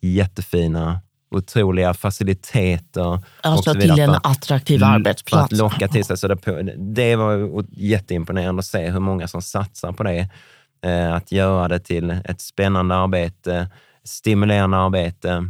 jättefina, 0.01 1.01
otroliga 1.33 1.93
faciliteter. 1.93 3.19
Alltså 3.41 3.73
till 3.73 3.99
en 3.99 4.15
attraktiv 4.23 4.83
arbetsplats. 4.83 5.49
För 5.49 5.55
att 5.55 5.59
locka 5.59 5.87
till 5.87 6.05
sig. 6.05 6.17
Så 6.17 6.27
det, 6.27 6.75
det 6.77 7.15
var 7.15 7.65
jätteimponerande 7.71 8.59
att 8.59 8.65
se 8.65 8.89
hur 8.89 8.99
många 8.99 9.27
som 9.27 9.41
satsar 9.41 9.91
på 9.91 10.03
det. 10.03 10.29
Eh, 10.85 11.13
att 11.13 11.31
göra 11.31 11.67
det 11.67 11.79
till 11.79 12.09
ett 12.09 12.41
spännande 12.41 12.95
arbete, 12.95 13.69
stimulerande 14.03 14.77
arbete 14.77 15.49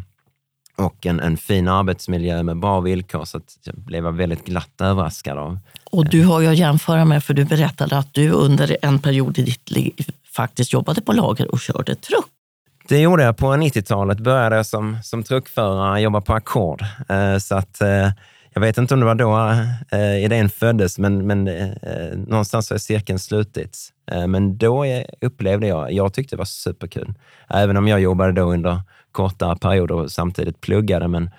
och 0.75 1.05
en, 1.05 1.19
en 1.19 1.37
fin 1.37 1.67
arbetsmiljö 1.67 2.43
med 2.43 2.57
bra 2.57 2.79
villkor. 2.79 3.25
Så 3.25 3.37
att 3.37 3.57
jag 3.63 3.75
blev 3.75 4.03
väldigt 4.03 4.45
glatt 4.45 4.81
överraskad 4.81 5.37
av. 5.37 5.59
Och 5.91 6.09
du 6.09 6.23
har 6.23 6.41
ju 6.41 6.47
att 6.47 6.57
jämföra 6.57 7.05
med, 7.05 7.23
för 7.23 7.33
du 7.33 7.45
berättade 7.45 7.97
att 7.97 8.13
du 8.13 8.31
under 8.31 8.77
en 8.81 8.99
period 8.99 9.37
i 9.37 9.41
ditt 9.41 9.71
liv 9.71 10.05
faktiskt 10.35 10.73
jobbade 10.73 11.01
på 11.01 11.13
lager 11.13 11.51
och 11.51 11.59
körde 11.59 11.95
truck. 11.95 12.25
Det 12.87 12.99
gjorde 12.99 13.23
jag 13.23 13.37
på 13.37 13.45
90-talet. 13.45 14.19
Började 14.19 14.55
jag 14.55 14.65
som, 14.65 14.97
som 15.03 15.23
truckförare, 15.23 16.01
jobba 16.01 16.21
på 16.21 16.33
ackord. 16.33 16.81
Eh, 17.09 17.37
så 17.37 17.55
att, 17.55 17.81
eh, 17.81 18.09
jag 18.53 18.61
vet 18.61 18.77
inte 18.77 18.93
om 18.93 18.99
det 18.99 19.05
var 19.05 19.15
då 19.15 19.37
eh, 19.97 20.23
idén 20.25 20.49
föddes, 20.49 20.99
men, 20.99 21.27
men 21.27 21.43
någonstans 22.27 22.69
har 22.69 22.77
cirkeln 22.77 23.19
slutits. 23.19 23.89
Men 24.27 24.57
då 24.57 24.85
upplevde 25.21 25.67
jag, 25.67 25.91
jag 25.91 26.13
tyckte 26.13 26.35
det 26.35 26.37
var 26.37 26.45
superkul. 26.45 27.13
Även 27.49 27.77
om 27.77 27.87
jag 27.87 27.99
jobbade 28.01 28.31
då 28.31 28.53
under 28.53 28.81
kortare 29.11 29.55
perioder 29.55 29.95
och 29.95 30.11
samtidigt 30.11 30.61
pluggade. 30.61 31.07
Men, 31.07 31.29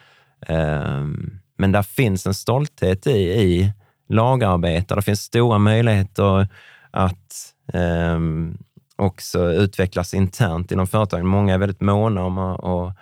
ehm, 0.47 1.41
men 1.59 1.73
där 1.73 1.83
finns 1.83 2.27
en 2.27 2.35
stolthet 2.35 3.07
i, 3.07 3.19
i 3.21 3.73
lagarbete. 4.09 4.95
Det 4.95 5.03
finns 5.03 5.21
stora 5.21 5.59
möjligheter 5.59 6.49
att 6.91 7.55
ehm, 7.73 8.59
också 8.97 9.53
utvecklas 9.53 10.15
internt 10.15 10.73
inom 10.73 10.87
företagen. 10.87 11.27
Många 11.27 11.55
är 11.55 11.59
väldigt 11.59 11.81
måna 11.81 12.25
om 12.25 12.39
att 12.39 12.97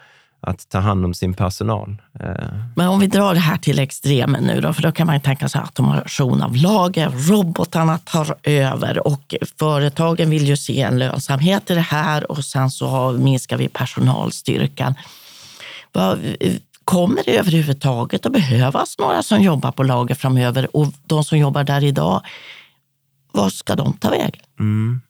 att 0.47 0.69
ta 0.69 0.79
hand 0.79 1.05
om 1.05 1.15
sin 1.15 1.35
personal. 1.35 2.03
Eh. 2.21 2.49
Men 2.77 2.89
om 2.89 3.01
vi 3.01 3.07
drar 3.07 3.35
det 3.35 3.41
här 3.41 3.57
till 3.57 3.79
extremen 3.79 4.45
nu 4.45 4.61
då, 4.61 4.73
för 4.73 4.83
då 4.83 4.93
kan 4.93 5.07
man 5.07 5.21
tänka 5.21 5.49
sig 5.49 5.61
automation 5.61 6.43
av 6.43 6.57
lager, 6.57 7.11
robotarna 7.11 7.99
tar 7.99 8.37
över 8.43 9.07
och 9.07 9.35
företagen 9.59 10.31
vill 10.31 10.47
ju 10.47 10.57
se 10.57 10.81
en 10.81 10.99
lönsamhet 10.99 11.71
i 11.71 11.75
det 11.75 11.81
här 11.81 12.31
och 12.31 12.45
sen 12.45 12.71
så 12.71 13.13
minskar 13.13 13.57
vi 13.57 13.69
personalstyrkan. 13.69 14.95
Kommer 16.85 17.23
det 17.25 17.39
överhuvudtaget 17.39 18.27
att 18.27 18.33
behövas 18.33 18.99
några 18.99 19.23
som 19.23 19.43
jobbar 19.43 19.73
på 19.73 19.83
lager 19.83 20.15
framöver 20.15 20.77
och 20.77 20.87
de 21.07 21.25
som 21.25 21.39
jobbar 21.39 21.65
där 21.65 21.85
idag, 21.85 22.23
var 23.33 23.51
ska 23.51 23.75
de 23.75 23.93
ta 23.93 24.11
vägen? 24.11 24.43
Mm. 24.61 25.01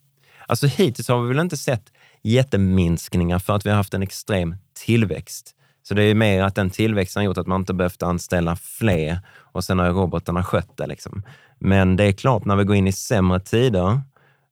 Alltså 0.53 0.67
hittills 0.67 1.09
har 1.09 1.23
vi 1.23 1.29
väl 1.29 1.39
inte 1.39 1.57
sett 1.57 1.93
jätteminskningar 2.23 3.39
för 3.39 3.57
att 3.57 3.67
vi 3.67 3.71
har 3.71 3.77
haft 3.77 3.95
en 3.95 4.03
extrem 4.03 4.57
tillväxt. 4.85 5.55
Så 5.83 5.95
det 5.95 6.03
är 6.03 6.15
mer 6.15 6.43
att 6.43 6.55
den 6.55 6.71
tillväxten 6.71 7.21
har 7.21 7.25
gjort 7.25 7.39
att 7.39 7.47
man 7.47 7.61
inte 7.61 7.75
behövt 7.75 8.03
anställa 8.03 8.57
fler 8.57 9.19
och 9.37 9.65
sen 9.65 9.79
har 9.79 9.91
robotarna 9.91 10.45
skött 10.45 10.77
det. 10.77 10.87
Liksom. 10.87 11.23
Men 11.59 11.97
det 11.97 12.05
är 12.05 12.13
klart, 12.13 12.45
när 12.45 12.57
vi 12.57 12.65
går 12.65 12.77
in 12.77 12.87
i 12.87 12.93
sämre 12.93 13.41
tider 13.41 14.01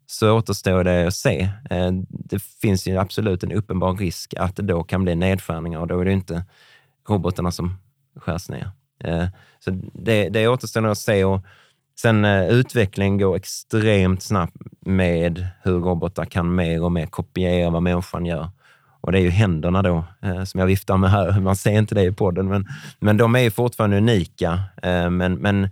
så 0.06 0.38
återstår 0.38 0.84
det 0.84 1.06
att 1.06 1.14
se. 1.14 1.50
Eh, 1.70 1.90
det 2.08 2.42
finns 2.42 2.86
ju 2.86 2.96
absolut 2.96 3.42
en 3.42 3.52
uppenbar 3.52 3.94
risk 3.94 4.34
att 4.38 4.56
det 4.56 4.62
då 4.62 4.82
kan 4.82 5.04
bli 5.04 5.14
nedskärningar 5.14 5.80
och 5.80 5.86
då 5.86 6.00
är 6.00 6.04
det 6.04 6.12
inte 6.12 6.44
robotarna 7.08 7.50
som 7.52 7.78
skärs 8.16 8.48
ner. 8.48 8.70
Eh, 9.04 9.26
så 9.58 9.70
det, 9.92 10.28
det 10.28 10.48
återstår 10.48 10.86
att 10.86 10.98
se. 10.98 11.24
Och 11.24 11.40
sen 12.02 12.24
eh, 12.24 12.48
utvecklingen 12.48 13.18
går 13.18 13.36
extremt 13.36 14.22
snabbt 14.22 14.56
med 14.80 15.46
hur 15.62 15.80
robotar 15.80 16.24
kan 16.24 16.54
mer 16.54 16.84
och 16.84 16.92
mer 16.92 17.06
kopiera 17.06 17.70
vad 17.70 17.82
människan 17.82 18.26
gör. 18.26 18.48
Och 19.00 19.12
det 19.12 19.18
är 19.18 19.22
ju 19.22 19.30
händerna 19.30 19.82
då 19.82 20.04
eh, 20.22 20.44
som 20.44 20.60
jag 20.60 20.66
viftar 20.66 20.96
med 20.96 21.10
här. 21.10 21.40
Man 21.40 21.56
ser 21.56 21.78
inte 21.78 21.94
det 21.94 22.02
i 22.02 22.12
podden, 22.12 22.48
men, 22.48 22.68
men 23.00 23.16
de 23.16 23.34
är 23.34 23.40
ju 23.40 23.50
fortfarande 23.50 23.96
unika. 23.96 24.60
Eh, 24.82 25.10
men, 25.10 25.34
men 25.34 25.64
eh, 25.64 25.70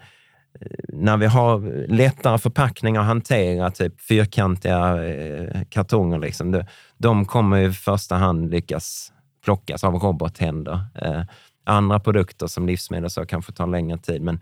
när 0.88 1.16
vi 1.16 1.26
har 1.26 1.86
lättare 1.88 2.38
förpackningar 2.38 3.00
att 3.00 3.06
hantera, 3.06 3.70
typ 3.70 4.00
fyrkantiga 4.00 5.04
eh, 5.04 5.62
kartonger, 5.68 6.18
liksom, 6.18 6.50
de, 6.50 6.64
de 6.98 7.24
kommer 7.24 7.58
i 7.58 7.72
första 7.72 8.16
hand 8.16 8.50
lyckas 8.50 9.12
plockas 9.44 9.84
av 9.84 9.94
robothänder. 9.94 10.80
Eh, 11.02 11.22
andra 11.64 12.00
produkter 12.00 12.46
som 12.46 12.66
livsmedel 12.66 13.10
så 13.10 13.26
kanske 13.26 13.52
tar 13.52 13.66
längre 13.66 13.98
tid, 13.98 14.22
men, 14.22 14.40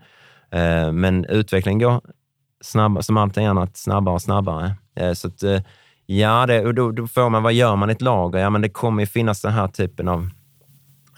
men 0.93 1.25
utvecklingen 1.25 1.79
går 1.79 2.01
snabbare, 2.61 3.03
som 3.03 3.17
allting 3.17 3.45
annat 3.45 3.77
snabbare 3.77 4.15
och 4.15 4.21
snabbare. 4.21 4.75
så 5.15 5.27
att, 5.27 5.43
Ja, 6.09 6.45
det, 6.45 6.73
då, 6.73 6.91
då 6.91 7.07
får 7.07 7.29
man, 7.29 7.43
vad 7.43 7.53
gör 7.53 7.75
man 7.75 7.89
i 7.89 7.91
ett 7.91 8.01
lager? 8.01 8.39
Ja, 8.39 8.49
men 8.49 8.61
det 8.61 8.69
kommer 8.69 9.01
ju 9.01 9.07
finnas 9.07 9.41
den 9.41 9.53
här 9.53 9.67
typen 9.67 10.07
av 10.07 10.29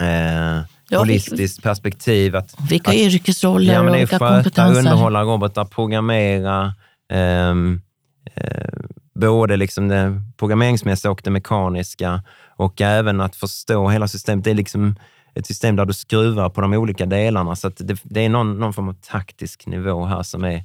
eh, 0.00 0.62
ja, 0.88 0.98
holistiskt 0.98 1.62
perspektiv. 1.62 2.36
Att, 2.36 2.54
vilka 2.70 2.90
att, 2.90 2.96
yrkesroller 2.96 3.74
ja, 3.74 3.82
men 3.82 3.94
och 3.94 4.00
vilka 4.00 4.18
sköta, 4.18 4.34
kompetenser? 4.34 4.78
underhålla 4.78 5.22
robotar, 5.22 5.64
programmera, 5.64 6.74
eh, 7.12 7.50
eh, 8.34 8.68
både 9.14 9.56
liksom 9.56 9.88
det 9.88 10.22
programmeringsmässiga 10.36 11.12
och 11.12 11.20
det 11.24 11.30
mekaniska 11.30 12.22
och 12.56 12.80
även 12.80 13.20
att 13.20 13.36
förstå 13.36 13.88
hela 13.88 14.08
systemet. 14.08 14.44
Det 14.44 14.50
är 14.50 14.54
liksom 14.54 14.94
ett 15.34 15.46
system 15.46 15.76
där 15.76 15.86
du 15.86 15.92
skruvar 15.92 16.48
på 16.48 16.60
de 16.60 16.72
olika 16.72 17.06
delarna, 17.06 17.56
så 17.56 17.68
det, 17.68 18.00
det, 18.02 18.20
är 18.20 18.28
någon, 18.28 18.58
någon 18.58 18.72
form 18.72 18.88
av 18.88 18.92
taktisk 18.92 19.66
nivå 19.66 20.04
här 20.04 20.22
som 20.22 20.44
är 20.44 20.64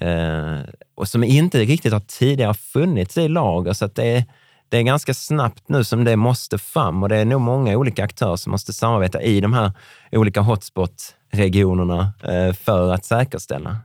Eh, 0.00 0.60
och 0.94 1.08
som 1.08 1.24
inte 1.24 1.58
riktigt 1.58 1.92
har 1.92 2.00
tidigare 2.00 2.54
funnits 2.54 3.18
i 3.18 3.28
lager. 3.28 3.72
Så 3.72 3.86
det 3.86 4.16
är, 4.16 4.24
det 4.68 4.78
är 4.78 4.82
ganska 4.82 5.14
snabbt 5.14 5.68
nu 5.68 5.84
som 5.84 6.04
det 6.04 6.16
måste 6.16 6.58
fram 6.58 7.02
och 7.02 7.08
det 7.08 7.16
är 7.16 7.24
nog 7.24 7.40
många 7.40 7.76
olika 7.76 8.04
aktörer 8.04 8.36
som 8.36 8.50
måste 8.50 8.72
samarbeta 8.72 9.22
i 9.22 9.40
de 9.40 9.52
här 9.52 9.72
olika 10.12 10.40
hotspot-regionerna 10.40 12.12
eh, 12.22 12.52
för 12.52 12.92
att 12.92 13.04
säkerställa. 13.04 13.76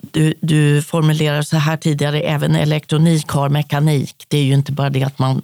Du, 0.00 0.34
du 0.40 0.82
formulerar 0.82 1.42
så 1.42 1.56
här 1.56 1.76
tidigare, 1.76 2.20
även 2.20 2.56
elektronik 2.56 3.28
har 3.28 3.48
mekanik. 3.48 4.24
Det 4.28 4.38
är 4.38 4.44
ju 4.44 4.54
inte 4.54 4.72
bara 4.72 4.90
det 4.90 5.02
att 5.02 5.18
man 5.18 5.42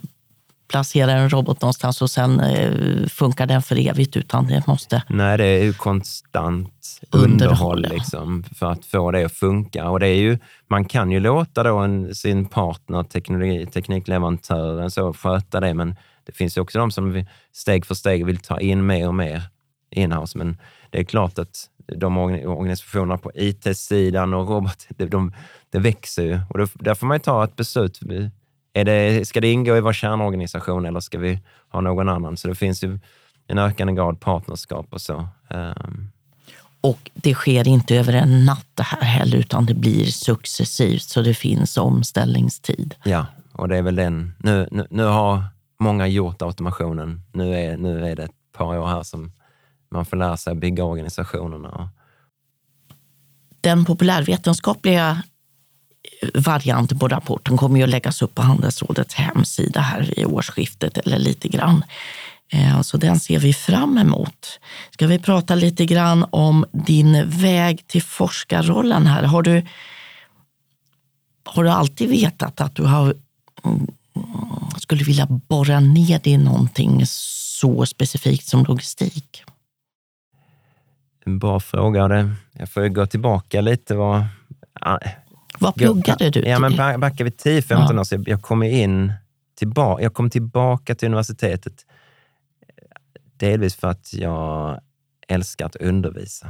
placerar 0.67 1.17
en 1.17 1.29
robot 1.29 1.61
någonstans 1.61 2.01
och 2.01 2.09
sen 2.09 2.39
eh, 2.39 3.07
funkar 3.07 3.45
den 3.45 3.61
för 3.61 3.87
evigt, 3.87 4.17
utan 4.17 4.47
det 4.47 4.67
måste... 4.67 5.03
Nej, 5.09 5.37
det 5.37 5.45
är 5.45 5.63
ju 5.63 5.73
konstant 5.73 6.99
underhåll, 7.11 7.85
liksom, 7.89 8.43
för 8.43 8.71
att 8.71 8.85
få 8.85 9.11
det 9.11 9.25
att 9.25 9.33
funka. 9.33 9.89
Och 9.89 9.99
det 9.99 10.07
är 10.07 10.15
ju, 10.15 10.39
man 10.67 10.85
kan 10.85 11.11
ju 11.11 11.19
låta 11.19 11.63
då 11.63 11.77
en, 11.77 12.15
sin 12.15 12.45
partner, 12.45 13.03
teknik, 13.03 13.71
teknikleverantören, 13.71 14.91
så 14.91 15.13
sköta 15.13 15.59
det, 15.59 15.73
men 15.73 15.95
det 16.25 16.31
finns 16.31 16.57
ju 16.57 16.61
också 16.61 16.79
de 16.79 16.91
som 16.91 17.25
steg 17.53 17.85
för 17.85 17.95
steg 17.95 18.25
vill 18.25 18.37
ta 18.37 18.59
in 18.59 18.85
mer 18.85 19.07
och 19.07 19.15
mer 19.15 19.43
inhouse. 19.91 20.37
Men 20.37 20.57
det 20.89 20.99
är 20.99 21.03
klart 21.03 21.39
att 21.39 21.69
de 21.97 22.17
organisationerna 22.17 23.17
på 23.17 23.31
IT-sidan 23.35 24.33
och 24.33 24.49
robot, 24.49 24.87
de, 24.89 25.05
de, 25.05 25.33
det 25.69 25.79
växer 25.79 26.23
ju. 26.23 26.39
Och 26.49 26.57
då, 26.57 26.67
där 26.73 26.95
får 26.95 27.07
man 27.07 27.15
ju 27.15 27.19
ta 27.19 27.43
ett 27.43 27.55
beslut 27.55 27.99
är 28.75 28.85
det, 28.85 29.27
ska 29.27 29.41
det 29.41 29.51
ingå 29.51 29.77
i 29.77 29.81
vår 29.81 29.93
kärnorganisation 29.93 30.85
eller 30.85 30.99
ska 30.99 31.17
vi 31.17 31.39
ha 31.71 31.81
någon 31.81 32.09
annan? 32.09 32.37
Så 32.37 32.47
det 32.47 32.55
finns 32.55 32.83
ju 32.83 32.99
en 33.47 33.57
ökande 33.57 33.93
grad 33.93 34.19
partnerskap 34.19 34.87
och 34.89 35.01
så. 35.01 35.27
Um. 35.49 36.11
Och 36.81 37.11
det 37.13 37.33
sker 37.33 37.67
inte 37.67 37.95
över 37.95 38.13
en 38.13 38.45
natt 38.45 38.67
det 38.73 38.83
här 38.83 39.01
heller, 39.01 39.37
utan 39.37 39.65
det 39.65 39.73
blir 39.73 40.05
successivt, 40.05 41.01
så 41.01 41.21
det 41.21 41.33
finns 41.33 41.77
omställningstid. 41.77 42.95
Ja, 43.03 43.25
och 43.51 43.67
det 43.67 43.77
är 43.77 43.81
väl 43.81 43.95
den. 43.95 44.33
Nu, 44.39 44.67
nu, 44.71 44.87
nu 44.89 45.03
har 45.03 45.43
många 45.79 46.07
gjort 46.07 46.41
automationen. 46.41 47.21
Nu 47.31 47.55
är, 47.55 47.77
nu 47.77 48.07
är 48.07 48.15
det 48.15 48.23
ett 48.23 48.31
par 48.57 48.77
år 48.77 48.87
här 48.87 49.03
som 49.03 49.31
man 49.91 50.05
får 50.05 50.17
lära 50.17 50.37
sig 50.37 50.51
att 50.51 50.57
bygga 50.57 50.83
organisationerna. 50.83 51.89
Den 53.61 53.85
populärvetenskapliga 53.85 55.23
variant 56.33 56.99
på 56.99 57.07
rapporten 57.07 57.57
kommer 57.57 57.77
ju 57.77 57.83
att 57.83 57.89
läggas 57.89 58.21
upp 58.21 58.35
på 58.35 58.41
Handelsrådets 58.41 59.15
hemsida 59.15 59.81
här 59.81 60.19
i 60.19 60.25
årsskiftet 60.25 60.97
eller 60.97 61.19
lite 61.19 61.47
grann. 61.47 61.83
Eh, 62.49 62.81
så 62.81 62.97
den 62.97 63.19
ser 63.19 63.39
vi 63.39 63.53
fram 63.53 63.97
emot. 63.97 64.59
Ska 64.91 65.07
vi 65.07 65.19
prata 65.19 65.55
lite 65.55 65.85
grann 65.85 66.25
om 66.29 66.65
din 66.71 67.29
väg 67.29 67.87
till 67.87 68.03
forskarrollen 68.03 69.07
här? 69.07 69.23
Har 69.23 69.41
du, 69.41 69.65
har 71.43 71.63
du 71.63 71.69
alltid 71.69 72.09
vetat 72.09 72.61
att 72.61 72.75
du 72.75 72.83
har, 72.83 73.15
mm, 73.63 73.87
skulle 74.77 75.03
vilja 75.03 75.27
borra 75.29 75.79
ner 75.79 76.19
dig 76.19 76.33
i 76.33 76.37
någonting 76.37 77.01
så 77.05 77.85
specifikt 77.85 78.47
som 78.47 78.63
logistik? 78.63 79.43
En 81.25 81.39
bra 81.39 81.59
fråga. 81.59 82.35
Jag 82.51 82.69
får 82.69 82.83
ju 82.83 82.89
gå 82.89 83.05
tillbaka 83.05 83.61
lite. 83.61 83.95
Vad, 83.95 84.25
vad 85.59 85.75
pluggade 85.75 86.29
du? 86.29 86.39
Ja, 86.39 86.59
men 86.59 86.99
backar 86.99 87.25
vi 87.25 87.29
10-15 87.29 87.63
ja. 87.69 87.99
år, 87.99 88.03
så 88.03 88.23
jag 88.25 88.41
kom 88.41 88.63
in 88.63 89.13
tillbaka, 89.57 90.03
jag 90.03 90.13
kom 90.13 90.29
tillbaka 90.29 90.95
till 90.95 91.07
universitetet 91.07 91.85
delvis 93.37 93.75
för 93.75 93.87
att 93.87 94.13
jag 94.13 94.79
älskar 95.27 95.65
att 95.65 95.75
undervisa. 95.75 96.47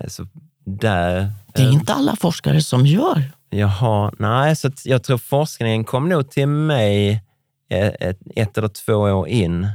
Eh, 0.00 0.08
så 0.08 0.26
där, 0.64 1.32
det 1.54 1.62
är 1.62 1.66
eh, 1.66 1.72
inte 1.72 1.94
alla 1.94 2.16
forskare 2.16 2.60
som 2.60 2.86
gör. 2.86 3.22
Jaha, 3.50 4.12
nej, 4.18 4.56
så 4.56 4.70
jag 4.84 5.02
tror 5.04 5.18
forskningen 5.18 5.84
kom 5.84 6.08
nog 6.08 6.30
till 6.30 6.48
mig 6.48 7.22
eh, 7.70 7.86
ett, 8.00 8.18
ett 8.36 8.58
eller 8.58 8.68
två 8.68 8.94
år 8.94 9.28
in. 9.28 9.68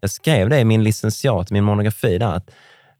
Jag 0.00 0.10
skrev 0.10 0.48
det 0.48 0.60
i 0.60 0.64
min 0.64 0.82
licentiat, 0.82 1.50
min 1.50 1.64
monografi 1.64 2.18
där, 2.18 2.32
att 2.32 2.50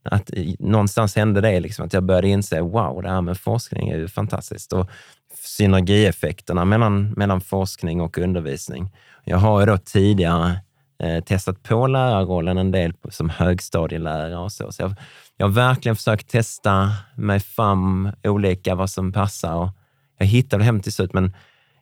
att 0.05 0.29
någonstans 0.59 1.15
hände 1.15 1.41
det, 1.41 1.59
liksom, 1.59 1.85
att 1.85 1.93
jag 1.93 2.03
började 2.03 2.27
inse, 2.27 2.61
wow, 2.61 3.01
det 3.01 3.09
här 3.09 3.21
med 3.21 3.37
forskning 3.37 3.89
är 3.89 3.97
ju 3.97 4.07
fantastiskt. 4.07 4.73
Och 4.73 4.89
synergieffekterna 5.43 6.65
mellan, 6.65 7.11
mellan 7.11 7.41
forskning 7.41 8.01
och 8.01 8.17
undervisning. 8.17 8.91
Jag 9.23 9.37
har 9.37 9.59
ju 9.59 9.65
då 9.65 9.77
tidigare 9.77 10.59
eh, 11.03 11.23
testat 11.23 11.63
på 11.63 11.87
lärarrollen 11.87 12.57
en 12.57 12.71
del 12.71 12.93
som 13.09 13.29
högstadielärare 13.29 14.37
och 14.37 14.51
så. 14.51 14.71
så 14.71 14.81
jag, 14.81 14.93
jag 15.37 15.45
har 15.45 15.53
verkligen 15.53 15.95
försökt 15.95 16.29
testa 16.29 16.91
mig 17.15 17.39
fram 17.39 18.11
olika 18.23 18.75
vad 18.75 18.89
som 18.89 19.11
passar 19.11 19.55
och 19.55 19.69
jag 20.17 20.25
hittade 20.25 20.63
hem 20.63 20.79
till 20.79 20.93
slut, 20.93 21.13
men 21.13 21.33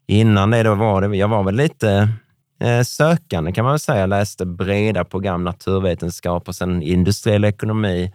innan 0.08 0.52
det 0.52 0.64
då 0.64 0.76
var 0.76 1.02
det, 1.02 1.18
jag 1.18 1.28
var 1.28 1.44
väl 1.44 1.56
lite 1.56 2.10
sökande 2.86 3.52
kan 3.52 3.66
man 3.66 3.74
väl 3.74 3.80
säga. 3.80 4.00
Jag 4.00 4.10
läste 4.10 4.46
breda 4.46 5.04
program, 5.04 5.44
naturvetenskap 5.44 6.48
och 6.48 6.56
sen 6.56 6.82
industriell 6.82 7.46
ekonomi 7.46 8.14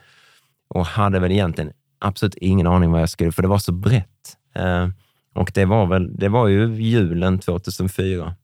och 0.69 0.87
hade 0.87 1.21
väl 1.21 1.33
egentligen 1.33 1.73
absolut 1.99 2.35
ingen 2.35 2.67
aning 2.67 2.91
vad 2.91 3.01
jag 3.01 3.09
skulle, 3.09 3.33
för 3.33 3.43
det 3.43 3.49
var 3.49 3.59
så 3.59 3.73
brett. 3.73 4.37
Eh, 4.55 4.89
och 5.35 5.51
det 5.55 5.65
var, 5.65 5.87
väl, 5.87 6.17
det 6.17 6.29
var 6.29 6.49
ju 6.49 6.75
julen 6.75 7.39
2004. 7.39 8.35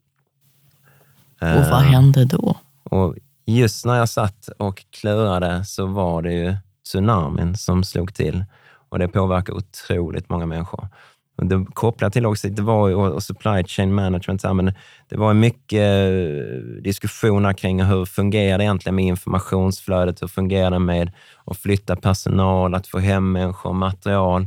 Och 1.40 1.48
vad 1.48 1.72
eh, 1.72 1.78
hände 1.78 2.24
då? 2.24 2.56
Och 2.82 3.16
just 3.46 3.84
när 3.84 3.94
jag 3.94 4.08
satt 4.08 4.48
och 4.58 4.84
klurade 4.90 5.64
så 5.64 5.86
var 5.86 6.22
det 6.22 6.32
ju 6.32 6.56
tsunamin 6.84 7.56
som 7.56 7.84
slog 7.84 8.14
till 8.14 8.44
och 8.88 8.98
det 8.98 9.08
påverkar 9.08 9.52
otroligt 9.52 10.28
många 10.28 10.46
människor. 10.46 10.88
Det, 11.36 11.66
kopplat 11.74 12.12
till 12.12 12.26
också, 12.26 12.48
det 12.48 12.62
var 12.62 12.88
ju, 12.88 12.94
och 12.94 13.22
supply 13.22 13.64
chain 13.64 13.94
management, 13.94 14.44
men 14.44 14.72
det 15.08 15.16
var 15.16 15.34
mycket 15.34 15.80
eh, 15.80 16.82
diskussioner 16.82 17.52
kring 17.52 17.82
hur 17.82 18.04
fungerar 18.04 18.58
det 18.58 18.64
egentligen 18.64 18.94
med 18.94 19.04
informationsflödet? 19.04 20.22
Hur 20.22 20.28
fungerar 20.28 20.70
det 20.70 20.78
med 20.78 21.12
att 21.44 21.58
flytta 21.58 21.96
personal, 21.96 22.74
att 22.74 22.86
få 22.86 22.98
hem 22.98 23.32
människor, 23.32 23.72
material? 23.72 24.46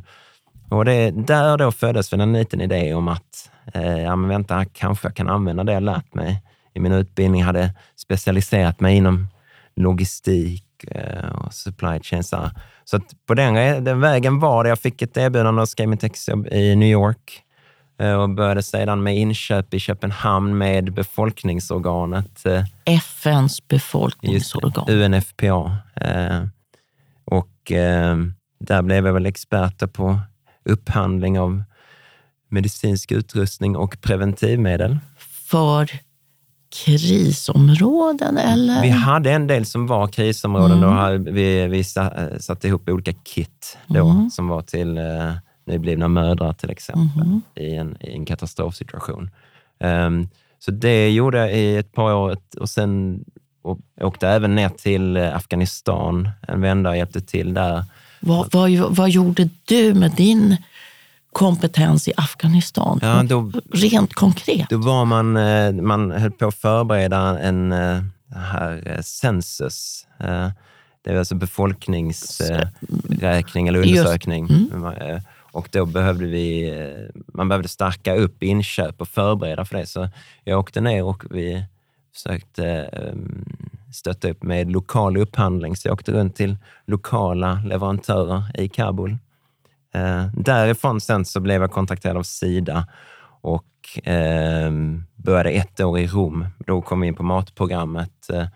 Och 0.69 0.85
det, 0.85 1.11
där 1.11 1.57
då 1.57 1.71
föddes 1.71 2.13
väl 2.13 2.21
en 2.21 2.33
liten 2.33 2.61
idé 2.61 2.93
om 2.93 3.07
att, 3.07 3.51
eh, 3.73 4.01
ja 4.01 4.15
men 4.15 4.29
vänta, 4.29 4.65
kanske 4.65 5.07
jag 5.07 5.15
kan 5.15 5.29
använda 5.29 5.63
det 5.63 5.73
jag 5.73 5.83
lärt 5.83 6.13
mig 6.13 6.43
i 6.73 6.79
min 6.79 6.91
utbildning. 6.91 7.41
Jag 7.41 7.45
hade 7.45 7.73
specialiserat 7.95 8.79
mig 8.79 8.95
inom 8.95 9.27
logistik 9.75 10.63
eh, 10.91 11.29
och 11.29 11.53
supply 11.53 11.99
chain. 11.99 12.23
Så, 12.23 12.49
så 12.89 12.99
på 13.25 13.33
den, 13.33 13.83
den 13.83 13.99
vägen 13.99 14.39
var 14.39 14.63
det. 14.63 14.69
Jag 14.69 14.79
fick 14.79 15.01
ett 15.01 15.17
erbjudande 15.17 15.61
och 15.61 15.69
skrev 15.69 15.89
mitt 15.89 16.03
exjobb 16.03 16.47
i 16.47 16.75
New 16.75 16.89
York 16.89 17.41
eh, 17.99 18.13
och 18.13 18.29
började 18.29 18.63
sedan 18.63 19.03
med 19.03 19.17
inköp 19.17 19.73
i 19.73 19.79
Köpenhamn 19.79 20.57
med 20.57 20.93
befolkningsorganet. 20.93 22.45
Eh, 22.45 22.63
FNs 22.85 23.67
befolkningsorgan. 23.67 24.89
UNFPA. 24.89 25.77
Och 27.25 27.71
där 28.59 28.81
blev 28.81 29.05
jag 29.05 29.13
väl 29.13 29.25
experter 29.25 29.87
på 29.87 30.19
upphandling 30.65 31.39
av 31.39 31.63
medicinsk 32.49 33.11
utrustning 33.11 33.75
och 33.75 34.01
preventivmedel. 34.01 34.97
För 35.49 35.89
krisområden 36.69 38.37
eller? 38.37 38.81
Vi 38.81 38.89
hade 38.89 39.31
en 39.31 39.47
del 39.47 39.65
som 39.65 39.87
var 39.87 40.07
krisområden. 40.07 40.83
Mm. 40.83 41.25
Då 41.25 41.31
vi, 41.31 41.67
vi 41.67 41.83
satte 42.39 42.67
ihop 42.67 42.89
olika 42.89 43.13
kit 43.13 43.77
då, 43.87 44.09
mm. 44.09 44.29
som 44.29 44.47
var 44.47 44.61
till 44.61 44.97
eh, 44.97 45.33
nyblivna 45.65 46.07
mödrar 46.07 46.53
till 46.53 46.69
exempel, 46.69 47.21
mm. 47.21 47.41
i, 47.55 47.75
en, 47.75 47.97
i 48.01 48.13
en 48.13 48.25
katastrofsituation. 48.25 49.29
Um, 49.79 50.29
så 50.59 50.71
det 50.71 51.09
gjorde 51.09 51.37
jag 51.37 51.53
i 51.53 51.75
ett 51.75 51.93
par 51.93 52.13
år 52.13 52.37
och 52.59 52.69
sen 52.69 53.23
och 53.61 53.79
åkte 54.01 54.27
även 54.27 54.55
ner 54.55 54.69
till 54.69 55.17
Afghanistan 55.17 56.29
en 56.47 56.61
vända 56.61 56.89
och 56.89 56.97
hjälpte 56.97 57.21
till 57.21 57.53
där. 57.53 57.83
Vad, 58.19 58.51
vad, 58.51 58.71
vad 58.95 59.09
gjorde 59.09 59.49
du 59.65 59.93
med 59.93 60.11
din 60.11 60.57
kompetens 61.33 62.07
i 62.07 62.13
Afghanistan? 62.17 62.99
Ja, 63.01 63.23
då, 63.23 63.51
Rent 63.71 64.13
konkret. 64.13 64.69
Då 64.69 64.77
var 64.77 65.05
man, 65.05 65.37
eh, 65.37 65.71
man 65.71 66.11
höll 66.11 66.31
på 66.31 66.47
att 66.47 66.55
förbereda 66.55 67.39
en 67.39 67.71
eh, 67.71 67.99
här 68.35 68.83
eh, 68.85 69.01
census. 69.01 70.07
Det 71.03 71.11
är 71.13 71.17
alltså 71.17 71.35
befolkningsräkning 71.35 73.67
eller 73.67 73.79
undersökning. 73.79 74.47
Mm. 74.47 75.21
Och 75.51 75.69
då 75.71 75.85
behövde 75.85 76.25
vi, 76.25 76.73
man 77.27 77.49
behövde 77.49 77.69
stärka 77.69 78.15
upp 78.15 78.43
inköp 78.43 79.01
och 79.01 79.07
förbereda 79.07 79.65
för 79.65 79.77
det. 79.77 79.85
Så 79.85 80.09
jag 80.43 80.59
åkte 80.59 80.81
ner 80.81 81.03
och 81.03 81.23
vi 81.29 81.65
försökte 82.13 82.65
ehm, 82.67 83.45
stötta 83.93 84.29
upp 84.29 84.43
med 84.43 84.71
lokal 84.71 85.17
upphandling. 85.17 85.75
Så 85.75 85.87
jag 85.87 85.93
åkte 85.93 86.11
runt 86.11 86.35
till 86.35 86.57
lokala 86.85 87.61
leverantörer 87.65 88.61
i 88.61 88.69
Kabul 88.69 89.17
Eh, 89.97 90.25
därifrån 90.33 91.01
sen 91.01 91.25
så 91.25 91.39
blev 91.39 91.61
jag 91.61 91.71
kontaktad 91.71 92.17
av 92.17 92.23
Sida 92.23 92.87
och 93.41 94.07
eh, 94.07 94.71
började 95.15 95.49
ett 95.49 95.79
år 95.79 95.99
i 95.99 96.07
Rom. 96.07 96.47
Då 96.65 96.81
kom 96.81 97.01
vi 97.01 97.07
in 97.07 97.15
på 97.15 97.23
matprogrammet. 97.23 98.29
Eh, 98.29 98.47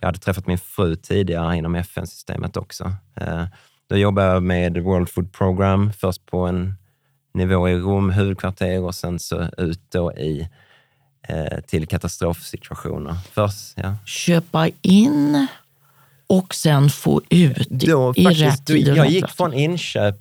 jag 0.00 0.08
hade 0.08 0.18
träffat 0.18 0.46
min 0.46 0.58
fru 0.58 0.96
tidigare 0.96 1.56
inom 1.56 1.74
FN-systemet 1.74 2.56
också. 2.56 2.92
Eh, 3.16 3.44
då 3.88 3.96
jobbade 3.96 4.32
jag 4.32 4.42
med 4.42 4.78
World 4.78 5.08
Food 5.08 5.32
Program, 5.32 5.92
först 5.92 6.26
på 6.26 6.46
en 6.46 6.74
nivå 7.34 7.68
i 7.68 7.74
Rom, 7.74 8.10
huvudkvarter, 8.10 8.82
och 8.82 8.94
sen 8.94 9.18
så 9.18 9.48
ut 9.58 9.80
då 9.92 10.12
i 10.12 10.48
eh, 11.28 11.60
till 11.60 11.88
katastrofsituationer. 11.88 13.16
Först, 13.32 13.72
ja. 13.76 13.96
Köpa 14.04 14.68
in 14.82 15.46
och 16.26 16.54
sen 16.54 16.90
få 16.90 17.22
ut 17.30 17.68
då, 17.70 18.12
i 18.16 18.24
faktiskt, 18.24 18.46
rätt 18.46 18.66
tid. 18.66 18.88
Jag 18.88 19.10
gick 19.10 19.28
från 19.28 19.54
inköp 19.54 20.16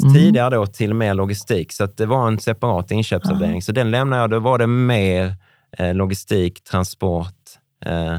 mm. 0.00 0.14
tidigare 0.14 0.54
då 0.54 0.66
till 0.66 0.94
mer 0.94 1.14
logistik, 1.14 1.72
så 1.72 1.86
det 1.86 2.06
var 2.06 2.28
en 2.28 2.38
separat 2.38 2.90
inköpsavdelning. 2.90 3.50
Mm. 3.50 3.62
Så 3.62 3.72
den 3.72 3.90
lämnade 3.90 4.22
jag. 4.22 4.30
Då 4.30 4.38
var 4.38 4.58
det 4.58 4.66
mer 4.66 5.36
eh, 5.78 5.94
logistik, 5.94 6.64
transport. 6.64 7.34
Eh, 7.84 8.18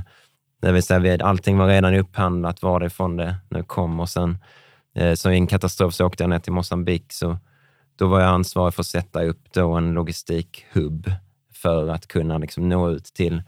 det 0.62 0.72
vill 0.72 0.84
säga, 0.84 1.26
allting 1.26 1.58
var 1.58 1.68
redan 1.68 1.96
upphandlat 1.96 2.62
varifrån 2.62 3.18
det 3.18 3.36
nu 3.50 3.64
kom. 3.64 4.00
Och 4.00 4.10
sen, 4.10 4.38
eh, 4.96 5.14
så 5.14 5.32
i 5.32 5.36
en 5.36 5.48
katastrof 5.48 5.94
så 5.94 6.06
åkte 6.06 6.24
jag 6.24 6.30
ner 6.30 6.40
till 6.40 6.54
Mosambik. 6.54 7.14
Så 7.14 7.38
då 7.96 8.08
var 8.08 8.20
jag 8.20 8.30
ansvarig 8.30 8.74
för 8.74 8.82
att 8.82 8.88
sätta 8.88 9.24
upp 9.24 9.54
då 9.54 9.74
en 9.74 9.94
logistikhubb 9.94 11.12
för 11.54 11.88
att 11.88 12.08
kunna 12.08 12.38
liksom 12.38 12.70
nå 12.70 12.90
ut 12.90 13.06
till, 13.06 13.44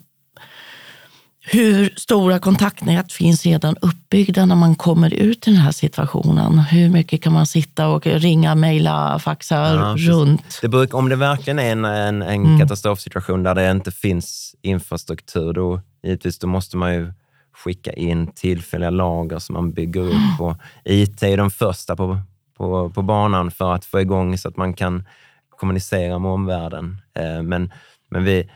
hur 1.43 1.93
stora 1.95 2.39
kontaktnät 2.39 3.12
finns 3.12 3.45
redan 3.45 3.75
uppbyggda 3.82 4.45
när 4.45 4.56
man 4.56 4.75
kommer 4.75 5.13
ut 5.13 5.47
i 5.47 5.51
den 5.51 5.60
här 5.60 5.71
situationen? 5.71 6.60
Hur 6.60 6.89
mycket 6.89 7.21
kan 7.21 7.34
man 7.34 7.45
sitta 7.45 7.88
och 7.88 8.08
ringa, 8.08 8.56
mejla, 8.56 9.19
faxa 9.19 9.56
ja, 9.56 9.95
runt? 9.97 10.60
Det 10.62 10.67
brukar, 10.67 10.97
om 10.97 11.10
det 11.10 11.15
verkligen 11.15 11.60
är 11.60 11.71
en, 11.71 11.86
en, 11.86 12.21
en 12.21 12.45
mm. 12.45 12.60
katastrofsituation 12.60 13.43
där 13.43 13.56
det 13.56 13.71
inte 13.71 13.91
finns 13.91 14.56
infrastruktur, 14.62 15.54
då, 15.54 15.82
givetvis, 16.04 16.39
då 16.39 16.47
måste 16.47 16.77
man 16.77 16.93
ju 16.93 17.13
skicka 17.54 17.93
in 17.93 18.27
tillfälliga 18.27 18.89
lager 18.89 19.39
som 19.39 19.54
man 19.54 19.71
bygger 19.71 20.01
upp. 20.01 20.39
Och 20.39 20.58
IT 20.84 21.23
är 21.23 21.38
de 21.38 21.51
första 21.51 21.95
på, 21.95 22.19
på, 22.58 22.89
på 22.89 23.01
banan 23.01 23.51
för 23.51 23.73
att 23.73 23.86
få 23.86 24.01
igång 24.01 24.38
så 24.38 24.49
att 24.49 24.58
man 24.58 24.73
kan 24.73 25.04
kommunicera 25.49 26.19
med 26.19 26.32
omvärlden. 26.32 26.97
Eh, 27.19 27.41
men, 27.41 27.71
men 28.10 28.23
vi, 28.23 28.49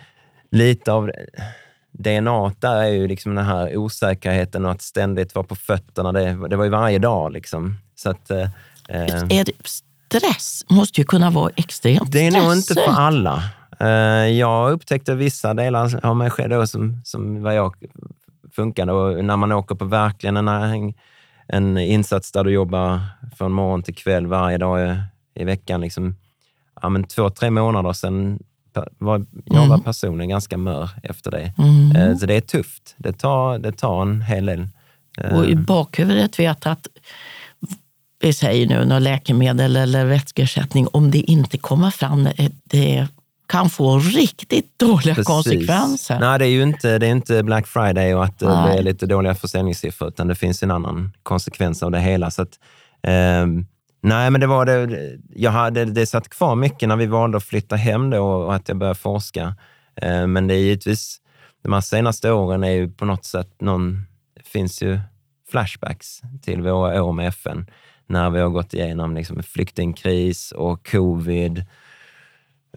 lite 0.52 0.92
av 0.92 1.12
DNA 2.00 2.52
där 2.60 2.76
är 2.76 2.90
ju 2.90 3.08
liksom 3.08 3.36
den 3.36 3.46
här 3.46 3.78
osäkerheten 3.78 4.66
och 4.66 4.72
att 4.72 4.82
ständigt 4.82 5.36
vara 5.36 5.46
på 5.46 5.56
fötterna. 5.56 6.12
Det, 6.12 6.48
det 6.50 6.56
var 6.56 6.64
ju 6.64 6.70
varje 6.70 7.00
dag. 7.00 7.32
Liksom. 7.32 7.78
Så 7.96 8.10
att, 8.10 8.32
eh, 8.32 8.50
är 8.90 9.46
stress 9.66 10.64
måste 10.70 11.02
ju 11.02 11.06
kunna 11.06 11.30
vara 11.30 11.52
extremt 11.56 12.12
Det 12.12 12.28
är 12.28 12.32
nog 12.32 12.54
inte 12.54 12.74
för 12.74 12.92
alla. 12.92 13.44
Eh, 13.80 13.88
jag 14.28 14.72
upptäckte 14.72 15.16
vissa 15.16 15.54
delar 15.54 16.06
av 16.06 16.16
mig 16.16 16.30
själv 16.30 16.66
som, 16.66 17.02
som 17.04 17.44
vad 17.44 17.56
jag 17.56 17.76
funkade. 18.56 18.92
Och 18.92 19.26
när 19.26 19.38
man 19.38 19.52
åker 19.52 19.76
på 19.76 19.86
verkligen 19.86 20.38
en, 20.38 20.94
en 21.48 21.78
insats 21.78 22.32
där 22.32 22.44
du 22.44 22.52
jobbar 22.52 23.00
från 23.38 23.52
morgon 23.52 23.84
till 23.84 23.96
kväll 23.96 24.28
varje 24.28 24.58
dag 24.58 24.98
i, 25.36 25.44
veckan. 25.44 25.82
Liksom, 25.82 26.16
ja, 26.82 26.90
men 26.90 27.04
två, 27.04 27.30
tre 27.30 27.50
månader 27.50 27.94
sedan 27.94 28.40
var, 28.98 29.26
jag 29.46 29.68
var 29.68 29.78
personligen 29.78 30.30
ganska 30.30 30.58
mör 30.58 30.90
efter 31.04 31.32
det. 31.32 31.54
Mm. 31.58 31.96
Eh, 31.96 32.18
så 32.18 32.26
det 32.26 32.34
är 32.34 32.42
tufft. 32.42 32.96
Det 32.98 33.14
tar, 33.14 33.60
det 33.60 33.72
tar 33.72 34.02
en 34.02 34.22
hel 34.22 34.46
del. 34.46 34.68
Och 35.32 35.46
i 35.46 35.56
bakhuvudet 35.56 36.40
vet 36.40 36.66
att 36.66 36.88
vi 38.20 38.34
säger 38.34 38.68
nu 38.68 38.86
något 38.86 39.02
läkemedel 39.02 39.76
eller 39.76 40.06
vätskeersättning, 40.06 40.88
om 40.92 41.12
det 41.12 41.20
inte 41.20 41.58
kommer 41.58 41.92
fram, 41.92 42.30
det 42.64 43.08
kan 43.48 43.70
få 43.70 44.00
riktigt 44.00 44.80
dåliga 44.80 45.16
Precis. 45.16 45.28
konsekvenser. 45.28 46.20
Nej, 46.20 46.40
det 46.40 46.46
är 46.46 46.50
ju 46.50 46.64
inte, 46.64 46.98
det 46.98 47.08
är 47.08 47.12
inte 47.12 47.44
Black 47.44 47.68
Friday 47.68 48.16
och 48.16 48.24
att 48.24 48.42
Nej. 48.42 48.72
det 48.72 48.80
är 48.80 48.84
lite 48.84 49.06
dåliga 49.06 49.36
försäljningssiffror, 49.36 50.08
utan 50.08 50.28
det 50.28 50.36
finns 50.36 50.64
en 50.64 50.72
annan 50.72 51.14
konsekvens 51.24 51.84
av 51.84 51.92
det 51.92 52.00
hela. 52.00 52.32
Så 52.32 52.42
att, 52.42 52.60
eh, 53.04 53.46
nej, 54.06 54.32
men 54.32 54.42
det 54.42 54.48
var 54.48 54.66
det. 54.66 55.18
Jag 55.36 55.52
hade, 55.52 55.86
det 55.86 56.06
satt 56.06 56.30
kvar 56.30 56.56
mycket 56.56 56.90
när 56.90 56.96
vi 56.96 57.06
valde 57.06 57.38
att 57.38 57.44
flytta 57.44 57.76
hem 57.76 58.10
då 58.10 58.24
och 58.24 58.56
att 58.56 58.68
jag 58.70 58.78
började 58.78 59.00
forska. 59.00 59.56
Eh, 59.96 60.28
men 60.28 60.48
det 60.48 60.54
är 60.54 60.60
givetvis, 60.60 61.22
de 61.64 61.74
här 61.74 61.82
senaste 61.82 62.32
åren 62.32 62.64
är 62.64 62.72
ju 62.72 62.92
på 62.92 63.06
något 63.06 63.26
sätt 63.26 63.62
någon, 63.62 64.06
det 64.36 64.48
finns 64.48 64.82
ju 64.82 65.00
flashbacks 65.52 66.22
till 66.42 66.62
våra 66.62 67.04
år 67.04 67.14
med 67.14 67.28
FN 67.28 67.66
när 68.08 68.30
vi 68.30 68.40
har 68.40 68.50
gått 68.50 68.74
igenom 68.74 69.16
liksom 69.16 69.44
flyktingkris 69.44 70.52
och 70.52 70.92
covid. 70.92 71.66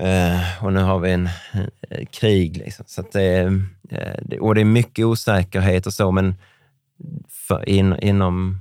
Eh, 0.01 0.65
och 0.65 0.73
nu 0.73 0.81
har 0.81 0.99
vi 0.99 1.13
en 1.13 1.29
eh, 1.91 2.07
krig. 2.11 2.57
Liksom. 2.57 2.85
Så 2.89 3.05
det, 3.13 3.39
eh, 3.91 4.39
och 4.41 4.55
det 4.55 4.61
är 4.61 4.65
mycket 4.65 5.05
osäkerhet 5.05 5.87
och 5.87 5.95
så, 5.95 6.11
men 6.11 6.35
för, 7.29 7.69
in, 7.69 7.97
inom 8.03 8.61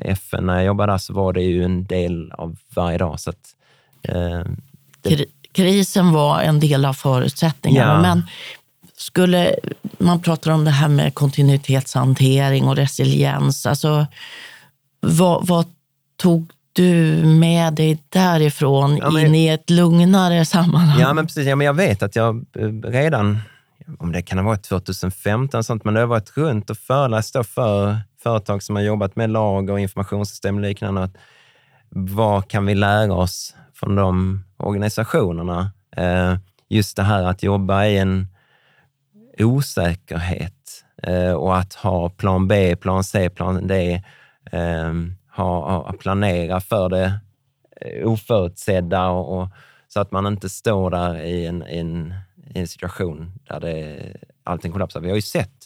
FN, 0.00 0.46
när 0.46 0.54
jag 0.54 0.64
jobbade 0.64 0.92
där, 0.92 0.98
så 0.98 1.12
var 1.12 1.32
det 1.32 1.42
ju 1.42 1.64
en 1.64 1.84
del 1.84 2.32
av 2.32 2.56
varje 2.74 2.98
dag. 2.98 3.20
Så 3.20 3.30
att, 3.30 3.54
eh, 4.02 4.42
det... 5.02 5.24
Krisen 5.52 6.12
var 6.12 6.40
en 6.40 6.60
del 6.60 6.84
av 6.84 6.92
förutsättningarna, 6.92 7.92
ja. 7.92 8.00
men 8.00 8.22
skulle 8.96 9.54
man 9.98 10.22
pratar 10.22 10.50
om 10.50 10.64
det 10.64 10.70
här 10.70 10.88
med 10.88 11.14
kontinuitetshantering 11.14 12.64
och 12.64 12.76
resiliens, 12.76 13.66
alltså 13.66 14.06
vad, 15.00 15.46
vad 15.46 15.64
tog 16.16 16.50
du 16.72 17.22
med 17.24 17.74
dig 17.74 17.98
därifrån 18.08 18.96
ja, 18.96 19.10
men, 19.10 19.26
in 19.26 19.34
i 19.34 19.48
ett 19.48 19.70
lugnare 19.70 20.44
sammanhang? 20.44 21.00
Ja, 21.00 21.14
men 21.14 21.26
precis. 21.26 21.46
Ja, 21.46 21.56
men 21.56 21.66
jag 21.66 21.74
vet 21.74 22.02
att 22.02 22.16
jag 22.16 22.44
eh, 22.56 22.90
redan, 22.90 23.38
om 23.98 24.12
det 24.12 24.22
kan 24.22 24.38
ha 24.38 24.44
varit 24.44 24.62
2015, 24.62 25.64
sånt, 25.64 25.84
men 25.84 25.94
det 25.94 26.00
har 26.00 26.06
varit 26.06 26.36
runt 26.36 26.70
och 26.70 26.78
föreläst 26.78 27.36
för 27.54 27.98
företag 28.22 28.62
som 28.62 28.76
har 28.76 28.82
jobbat 28.82 29.16
med 29.16 29.30
lag 29.30 29.70
och 29.70 29.80
informationssystem 29.80 30.54
och 30.54 30.62
liknande. 30.62 31.02
Att 31.02 31.16
vad 31.88 32.48
kan 32.48 32.66
vi 32.66 32.74
lära 32.74 33.14
oss 33.14 33.54
från 33.74 33.94
de 33.94 34.44
organisationerna? 34.56 35.70
Eh, 35.96 36.36
just 36.68 36.96
det 36.96 37.02
här 37.02 37.24
att 37.24 37.42
jobba 37.42 37.84
i 37.84 37.98
en 37.98 38.28
osäkerhet 39.38 40.84
eh, 41.02 41.32
och 41.32 41.56
att 41.56 41.74
ha 41.74 42.10
plan 42.10 42.48
B, 42.48 42.76
plan 42.76 43.04
C, 43.04 43.30
plan 43.30 43.66
D 43.66 44.02
eh, 44.52 44.92
ha, 45.36 45.70
ha, 45.70 45.92
planera 45.92 46.60
för 46.60 46.88
det 46.88 47.20
eh, 47.80 48.08
oförutsedda 48.08 49.08
och, 49.08 49.40
och, 49.40 49.48
så 49.88 50.00
att 50.00 50.10
man 50.10 50.26
inte 50.26 50.48
står 50.48 50.90
där 50.90 51.20
i 51.20 51.46
en, 51.46 51.62
en, 51.62 52.14
en 52.54 52.68
situation 52.68 53.32
där 53.48 53.60
det, 53.60 54.00
allting 54.44 54.72
kollapsar. 54.72 55.00
Vi 55.00 55.08
har 55.08 55.16
ju 55.16 55.22
sett, 55.22 55.56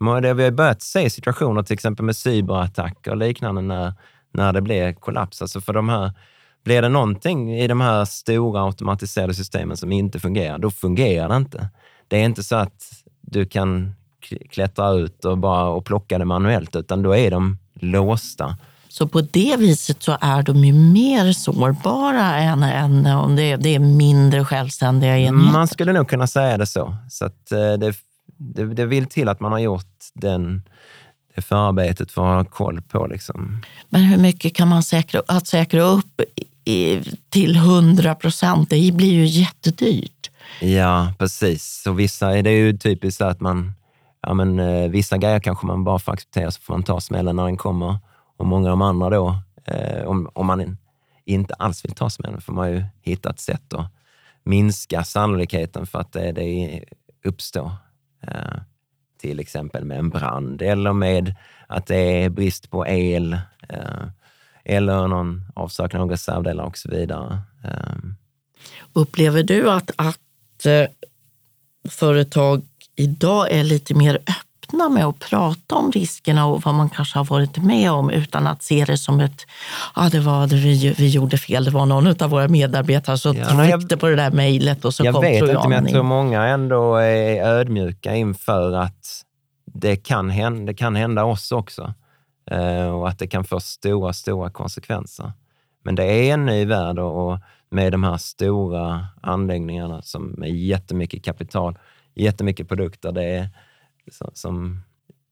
vi 0.00 0.44
har 0.44 0.50
börjat 0.50 0.82
se 0.82 1.10
situationer 1.10 1.62
till 1.62 1.74
exempel 1.74 2.04
med 2.04 2.16
cyberattacker 2.16 3.10
och 3.10 3.16
liknande 3.16 3.62
när, 3.62 3.92
när 4.32 4.52
det 4.52 4.60
blir 4.60 4.92
kollaps. 4.92 5.42
Alltså 5.42 5.60
för 5.60 5.72
de 5.72 5.88
här, 5.88 6.12
blir 6.64 6.82
det 6.82 6.88
någonting 6.88 7.54
i 7.54 7.66
de 7.66 7.80
här 7.80 8.04
stora 8.04 8.64
automatiserade 8.64 9.34
systemen 9.34 9.76
som 9.76 9.92
inte 9.92 10.20
fungerar, 10.20 10.58
då 10.58 10.70
fungerar 10.70 11.28
det 11.28 11.36
inte. 11.36 11.68
Det 12.08 12.16
är 12.16 12.24
inte 12.24 12.42
så 12.42 12.56
att 12.56 12.82
du 13.20 13.46
kan 13.46 13.94
klättra 14.50 14.90
ut 14.90 15.24
och 15.24 15.38
bara 15.38 15.68
och 15.68 15.84
plocka 15.84 16.18
det 16.18 16.24
manuellt, 16.24 16.76
utan 16.76 17.02
då 17.02 17.16
är 17.16 17.30
de 17.30 17.58
låsta. 17.74 18.56
Så 18.88 19.08
på 19.08 19.20
det 19.20 19.56
viset 19.58 20.02
så 20.02 20.16
är 20.20 20.42
de 20.42 20.64
ju 20.64 20.72
mer 20.72 21.32
sårbara 21.32 22.36
än, 22.36 22.62
än 22.62 23.06
om 23.06 23.36
det, 23.36 23.56
det 23.56 23.74
är 23.74 23.78
mindre 23.78 24.44
självständiga 24.44 25.18
enheter. 25.18 25.52
Man 25.52 25.68
skulle 25.68 25.92
nog 25.92 26.08
kunna 26.08 26.26
säga 26.26 26.58
det 26.58 26.66
så. 26.66 26.96
Så 27.10 27.24
att 27.24 27.52
eh, 27.52 27.72
det, 27.72 27.94
det, 28.38 28.64
det 28.64 28.86
vill 28.86 29.06
till 29.06 29.28
att 29.28 29.40
man 29.40 29.52
har 29.52 29.58
gjort 29.58 30.04
den, 30.14 30.62
det 31.34 31.42
förarbetet 31.42 32.12
för 32.12 32.26
att 32.26 32.46
ha 32.46 32.52
koll 32.52 32.82
på. 32.82 33.06
Liksom. 33.06 33.62
Men 33.88 34.02
hur 34.02 34.18
mycket 34.18 34.54
kan 34.54 34.68
man 34.68 34.82
säkra, 34.82 35.22
att 35.28 35.46
säkra 35.46 35.82
upp 35.82 36.20
i, 36.64 37.02
till 37.28 37.56
100 37.56 38.14
procent? 38.14 38.70
Det 38.70 38.92
blir 38.94 39.12
ju 39.12 39.26
jättedyrt. 39.26 40.30
Ja, 40.60 41.12
precis. 41.18 41.86
Och 41.86 41.98
vissa, 41.98 42.28
det 42.28 42.50
är 42.50 42.66
ju 42.66 42.78
typiskt 42.78 43.20
att 43.20 43.40
man, 43.40 43.72
ja 44.22 44.34
men 44.34 44.58
eh, 44.58 44.90
vissa 44.90 45.18
grejer 45.18 45.40
kanske 45.40 45.66
man 45.66 45.84
bara 45.84 45.98
får 45.98 46.12
acceptera 46.12 46.50
så 46.50 46.60
får 46.60 46.74
man 46.74 46.82
ta 46.82 47.00
smällen 47.00 47.36
när 47.36 47.44
den 47.44 47.56
kommer. 47.56 47.98
Och 48.36 48.46
många 48.46 48.66
av 48.66 48.70
de 48.70 48.82
andra 48.82 49.10
då, 49.10 49.36
eh, 49.64 50.04
om, 50.04 50.30
om 50.32 50.46
man 50.46 50.76
inte 51.24 51.54
alls 51.54 51.84
vill 51.84 51.92
ta 51.92 52.10
smällen, 52.10 52.40
får 52.40 52.52
man 52.52 52.70
ju 52.70 52.84
hitta 53.02 53.30
ett 53.30 53.40
sätt 53.40 53.74
att 53.74 53.92
minska 54.44 55.04
sannolikheten 55.04 55.86
för 55.86 55.98
att 55.98 56.12
det, 56.12 56.32
det 56.32 56.84
uppstår. 57.24 57.72
Eh, 58.20 58.60
till 59.20 59.40
exempel 59.40 59.84
med 59.84 59.98
en 59.98 60.10
brand 60.10 60.62
eller 60.62 60.92
med 60.92 61.34
att 61.66 61.86
det 61.86 62.24
är 62.24 62.28
brist 62.28 62.70
på 62.70 62.86
el 62.86 63.32
eh, 63.68 64.06
eller 64.64 65.08
någon 65.08 65.42
avsaknad 65.54 66.02
av 66.02 66.10
reservdelar 66.10 66.64
och 66.64 66.78
så 66.78 66.90
vidare. 66.90 67.38
Ehm. 67.64 68.14
Upplever 68.92 69.42
du 69.42 69.70
att, 69.70 69.90
att 69.96 70.66
eh, 70.66 70.86
företag 71.88 72.62
idag 72.96 73.52
är 73.52 73.64
lite 73.64 73.94
mer 73.94 74.14
öppna 74.14 74.47
öppna 74.68 74.88
med 74.88 75.04
att 75.04 75.18
prata 75.18 75.74
om 75.74 75.92
riskerna 75.92 76.46
och 76.46 76.62
vad 76.62 76.74
man 76.74 76.90
kanske 76.90 77.18
har 77.18 77.24
varit 77.24 77.56
med 77.56 77.92
om 77.92 78.10
utan 78.10 78.46
att 78.46 78.62
se 78.62 78.84
det 78.84 78.98
som 78.98 79.20
ett, 79.20 79.46
ja 79.96 80.06
ah, 80.06 80.08
det 80.08 80.20
var 80.20 80.46
det 80.46 80.56
vi, 80.56 80.94
vi 80.98 81.08
gjorde 81.08 81.38
fel, 81.38 81.64
det 81.64 81.70
var 81.70 81.86
någon 81.86 82.22
av 82.22 82.30
våra 82.30 82.48
medarbetare 82.48 83.18
som 83.18 83.36
ja, 83.36 83.46
tryckte 83.46 83.86
jag, 83.94 84.00
på 84.00 84.08
det 84.08 84.16
där 84.16 84.30
mejlet 84.30 84.84
och 84.84 84.94
så 84.94 85.04
jag 85.04 85.14
kom 85.14 85.22
vet 85.22 85.42
inte, 85.42 85.68
men 85.68 85.84
jag 85.84 85.92
tror 85.92 86.02
många 86.02 86.46
ändå 86.46 86.96
är 86.96 87.42
ödmjuka 87.42 88.14
inför 88.14 88.72
att 88.72 89.22
det 89.66 89.96
kan 89.96 90.30
hända, 90.30 90.72
det 90.72 90.74
kan 90.74 90.96
hända 90.96 91.24
oss 91.24 91.52
också 91.52 91.94
eh, 92.50 92.88
och 92.88 93.08
att 93.08 93.18
det 93.18 93.26
kan 93.26 93.44
få 93.44 93.60
stora, 93.60 94.12
stora 94.12 94.50
konsekvenser. 94.50 95.32
Men 95.84 95.94
det 95.94 96.04
är 96.04 96.34
en 96.34 96.46
ny 96.46 96.64
värld 96.64 96.98
och 96.98 97.38
med 97.70 97.92
de 97.92 98.04
här 98.04 98.16
stora 98.16 99.06
anläggningarna 99.22 100.02
som 100.02 100.34
med 100.38 100.50
jättemycket 100.50 101.24
kapital, 101.24 101.78
jättemycket 102.14 102.68
produkter. 102.68 103.12
Det 103.12 103.24
är, 103.24 103.48
som 104.32 104.82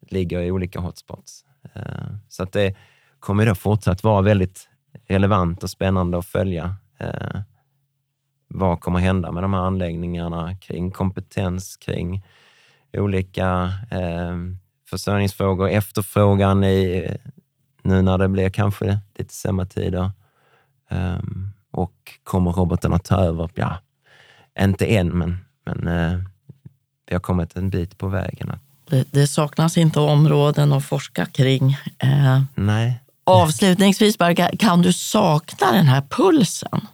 ligger 0.00 0.40
i 0.40 0.50
olika 0.50 0.80
hotspots. 0.80 1.44
Eh, 1.74 2.16
så 2.28 2.42
att 2.42 2.52
det 2.52 2.76
kommer 3.20 3.46
då 3.46 3.54
fortsatt 3.54 4.04
vara 4.04 4.22
väldigt 4.22 4.68
relevant 5.06 5.62
och 5.62 5.70
spännande 5.70 6.18
att 6.18 6.26
följa. 6.26 6.76
Eh, 6.98 7.40
vad 8.48 8.80
kommer 8.80 8.98
hända 8.98 9.32
med 9.32 9.42
de 9.42 9.54
här 9.54 9.60
anläggningarna 9.60 10.56
kring 10.56 10.90
kompetens, 10.90 11.76
kring 11.76 12.24
olika 12.92 13.72
eh, 13.90 14.36
försörjningsfrågor, 14.90 15.68
efterfrågan 15.68 16.64
i, 16.64 17.08
nu 17.82 18.02
när 18.02 18.18
det 18.18 18.28
blir 18.28 18.50
kanske 18.50 18.98
lite 19.14 19.34
sämre 19.34 19.66
tider. 19.66 20.10
Ehm, 20.88 21.52
och 21.70 22.12
kommer 22.24 22.52
robotarna 22.52 22.98
ta 22.98 23.16
över? 23.16 23.50
Ja, 23.54 23.78
inte 24.60 24.86
än, 24.86 25.08
men, 25.08 25.36
men 25.64 25.88
eh, 25.88 26.18
vi 27.06 27.14
har 27.14 27.20
kommit 27.20 27.56
en 27.56 27.70
bit 27.70 27.98
på 27.98 28.08
vägen 28.08 28.50
att 28.50 28.65
det, 28.90 29.04
det, 29.10 29.26
saknas 29.26 29.76
inte 29.76 30.00
områden 30.00 30.72
att 30.72 30.84
forska 30.84 31.26
kring. 31.26 31.76
Eh, 31.98 32.40
Nej. 32.54 33.00
Avslutningsvis, 33.24 34.18
Berga, 34.18 34.50
kan 34.58 34.82
du 34.82 34.92
sakna 34.92 35.72
den 35.72 35.86
här 35.86 36.02
pulsen? 36.10 36.86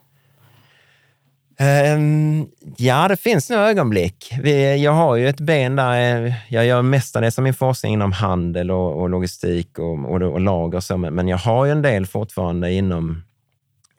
Um, 1.97 2.49
ja, 2.77 3.09
det 3.09 3.17
finns 3.17 3.51
nog 3.51 3.59
ögonblick. 3.59 4.33
Vi, 4.43 4.83
jag 4.83 4.93
har 4.93 5.17
ju 5.17 5.29
ett 5.29 5.41
ben 5.41 5.77
där. 5.77 6.27
Eh, 6.27 6.35
jag 6.49 6.67
gör 6.67 6.83
mestadels 6.83 7.39
av 7.39 7.45
min 7.45 7.55
forskning 7.55 7.93
inom 7.93 8.13
handel 8.13 8.71
och, 8.71 9.01
och 9.01 9.11
logistik 9.11 9.79
och, 9.79 10.13
och, 10.13 10.23
och 10.23 10.41
lager. 10.41 10.81
Så, 10.81 10.97
men 10.97 11.29
jag 11.29 11.39
har 11.39 11.65
ju 11.65 11.73
en 11.73 11.83
del 11.83 12.07
fortfarande 12.07 12.73
inom 12.73 13.23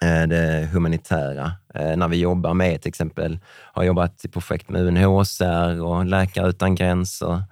eh, 0.01 0.27
det 0.27 0.69
humanitära. 0.71 1.51
Eh, 1.75 1.97
när 1.97 2.07
vi 2.07 2.17
jobbar 2.17 2.53
med 2.53 2.81
till 2.81 2.89
exempel, 2.89 3.39
har 3.73 3.83
jobbat 3.83 4.25
i 4.25 4.27
projekt 4.27 4.69
med 4.69 4.81
UNHCR 4.81 5.81
och 5.81 6.05
Läkare 6.05 6.49
utan 6.49 6.75
gränser 6.75 7.43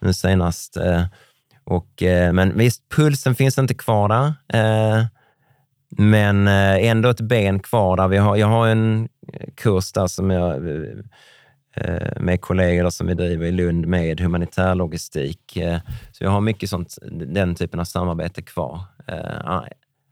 nu 0.00 0.12
senast. 0.12 0.76
Eh, 0.76 1.04
och, 1.64 2.02
eh, 2.02 2.32
men 2.32 2.58
visst, 2.58 2.88
pulsen 2.88 3.34
finns 3.34 3.58
inte 3.58 3.74
kvar 3.74 4.08
där. 4.08 4.26
Eh, 4.58 5.04
men 5.90 6.48
ändå 6.48 7.08
ett 7.08 7.20
ben 7.20 7.60
kvar 7.60 7.96
där. 7.96 8.08
Vi 8.08 8.16
har, 8.16 8.36
jag 8.36 8.46
har 8.46 8.68
en 8.68 9.08
kurs 9.54 9.92
där 9.92 10.06
som 10.06 10.30
jag 10.30 10.62
med 12.20 12.40
kollegor 12.40 12.90
som 12.90 13.06
vi 13.06 13.14
driver 13.14 13.46
i 13.46 13.52
Lund 13.52 13.86
med 13.86 14.20
humanitär 14.20 14.74
logistik. 14.74 15.58
Så 16.12 16.24
jag 16.24 16.30
har 16.30 16.40
mycket 16.40 16.70
sånt, 16.70 16.98
den 17.10 17.54
typen 17.54 17.80
av 17.80 17.84
samarbete 17.84 18.42
kvar. 18.42 18.80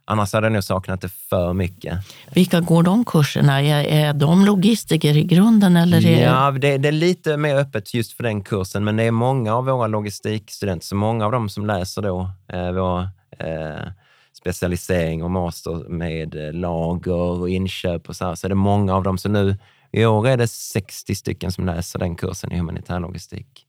Eh, 0.07 0.13
annars 0.13 0.33
hade 0.33 0.47
jag 0.47 0.53
nog 0.53 0.65
saknat 0.65 1.01
det 1.01 1.09
för 1.09 1.53
mycket. 1.53 1.99
Vilka 2.35 2.61
går 2.61 2.83
de 2.83 3.05
kurserna? 3.05 3.63
Är, 3.63 3.85
är 3.85 4.13
de 4.13 4.45
logistiker 4.45 5.17
i 5.17 5.25
grunden? 5.25 5.77
Eller 5.77 6.07
är... 6.07 6.23
Ja, 6.23 6.51
det, 6.51 6.79
det, 6.79 6.89
är 6.89 6.93
lite 6.93 7.37
mer 7.37 7.57
öppet 7.57 7.95
just 7.95 8.13
för 8.13 8.23
den 8.23 8.43
kursen, 8.43 8.85
men 8.85 8.97
det 8.97 9.03
är 9.03 9.11
många 9.11 9.55
av 9.55 9.65
våra 9.65 9.87
logistikstudenter, 9.87 10.87
så 10.87 10.97
många 10.97 11.25
av 11.25 11.33
dem 11.33 11.49
som 11.49 11.67
läser 11.67 12.03
då 12.03 12.31
eh, 12.53 12.73
vår 12.73 13.01
eh, 13.39 13.93
specialisering 14.33 15.25
och 15.25 15.31
master 15.31 15.89
med 15.89 16.55
lager 16.55 17.41
och 17.41 17.49
inköp 17.49 18.09
och 18.09 18.17
så 18.17 18.25
här, 18.25 18.35
så 18.35 18.47
är 18.47 18.49
det 18.49 18.55
många 18.55 18.95
av 18.95 19.03
dem. 19.03 19.19
Så 19.19 19.29
nu 19.29 19.57
i 19.93 20.05
år 20.05 20.29
är 20.29 20.37
det 20.37 20.49
60 20.49 21.15
stycken 21.15 21.53
som 21.53 21.67
läser 21.67 21.99
den 21.99 22.17
kursen 22.17 22.53
i 22.53 22.57
humanitär 22.57 23.01
logistik. 23.01 23.67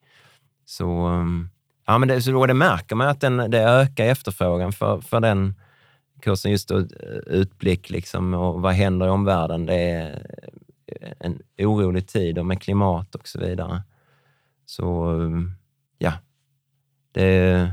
Så, 0.65 1.07
um, 1.07 1.49
ja, 1.87 1.97
men 1.97 2.07
det, 2.07 2.21
så 2.21 2.31
då 2.31 2.45
det 2.45 2.53
märker 2.53 2.95
man 2.95 3.07
att 3.07 3.21
den, 3.21 3.37
det 3.37 3.59
ökar 3.59 4.05
efterfrågan 4.05 4.73
för, 4.73 5.01
för 5.01 5.19
den 5.19 5.55
kursen. 6.21 6.51
Just 6.51 6.69
då, 6.69 6.79
utblick 7.25 7.89
liksom, 7.89 8.33
och 8.33 8.61
vad 8.61 8.73
händer 8.73 9.05
i 9.05 9.09
omvärlden. 9.09 9.65
Det 9.65 9.75
är 9.75 10.23
en 11.19 11.41
orolig 11.57 12.07
tid 12.07 12.39
och 12.39 12.45
med 12.45 12.61
klimat 12.61 13.15
och 13.15 13.27
så 13.27 13.39
vidare. 13.39 13.83
Så 14.65 15.05
um, 15.05 15.55
ja, 15.97 16.13
det 17.11 17.23
är 17.23 17.71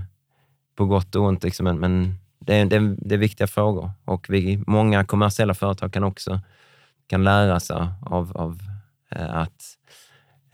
på 0.76 0.86
gott 0.86 1.14
och 1.14 1.24
ont, 1.24 1.44
liksom, 1.44 1.64
men 1.64 2.14
det, 2.38 2.54
är, 2.54 2.64
det, 2.64 2.76
är, 2.76 2.96
det 2.98 3.14
är 3.14 3.18
viktiga 3.18 3.46
frågor 3.46 3.90
och 4.04 4.26
vi, 4.28 4.62
många 4.66 5.04
kommersiella 5.04 5.54
företag 5.54 5.92
kan 5.92 6.04
också 6.04 6.40
kan 7.06 7.24
lära 7.24 7.60
sig 7.60 7.76
av, 8.02 8.36
av 8.36 8.60
eh, 9.10 9.36
att 9.36 9.62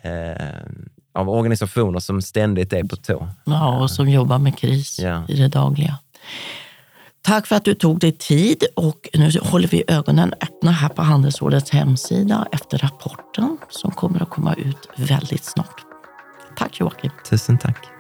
eh, 0.03 0.47
av 1.13 1.31
organisationer 1.31 1.99
som 1.99 2.23
ständigt 2.23 2.73
är 2.73 2.85
på 2.85 2.97
tå. 2.97 3.29
Ja, 3.45 3.83
och 3.83 3.91
som 3.91 4.09
jobbar 4.09 4.39
med 4.39 4.59
kris 4.59 4.99
ja. 4.99 5.25
i 5.29 5.37
det 5.37 5.49
dagliga. 5.49 5.99
Tack 7.23 7.47
för 7.47 7.57
att 7.57 7.65
du 7.65 7.75
tog 7.75 7.99
dig 7.99 8.13
tid 8.13 8.65
och 8.77 9.09
nu 9.15 9.31
håller 9.43 9.69
vi 9.69 9.85
ögonen 9.89 10.35
öppna 10.41 10.71
här 10.71 10.89
på 10.89 11.03
Handelsrådets 11.03 11.71
hemsida 11.71 12.47
efter 12.53 12.79
rapporten 12.79 13.59
som 13.69 13.91
kommer 13.91 14.23
att 14.23 14.31
komma 14.31 14.55
ut 14.55 14.89
väldigt 14.97 15.45
snart. 15.45 15.85
Tack 16.57 16.81
Joakim. 16.81 17.11
Tusen 17.31 17.59
tack. 17.59 18.00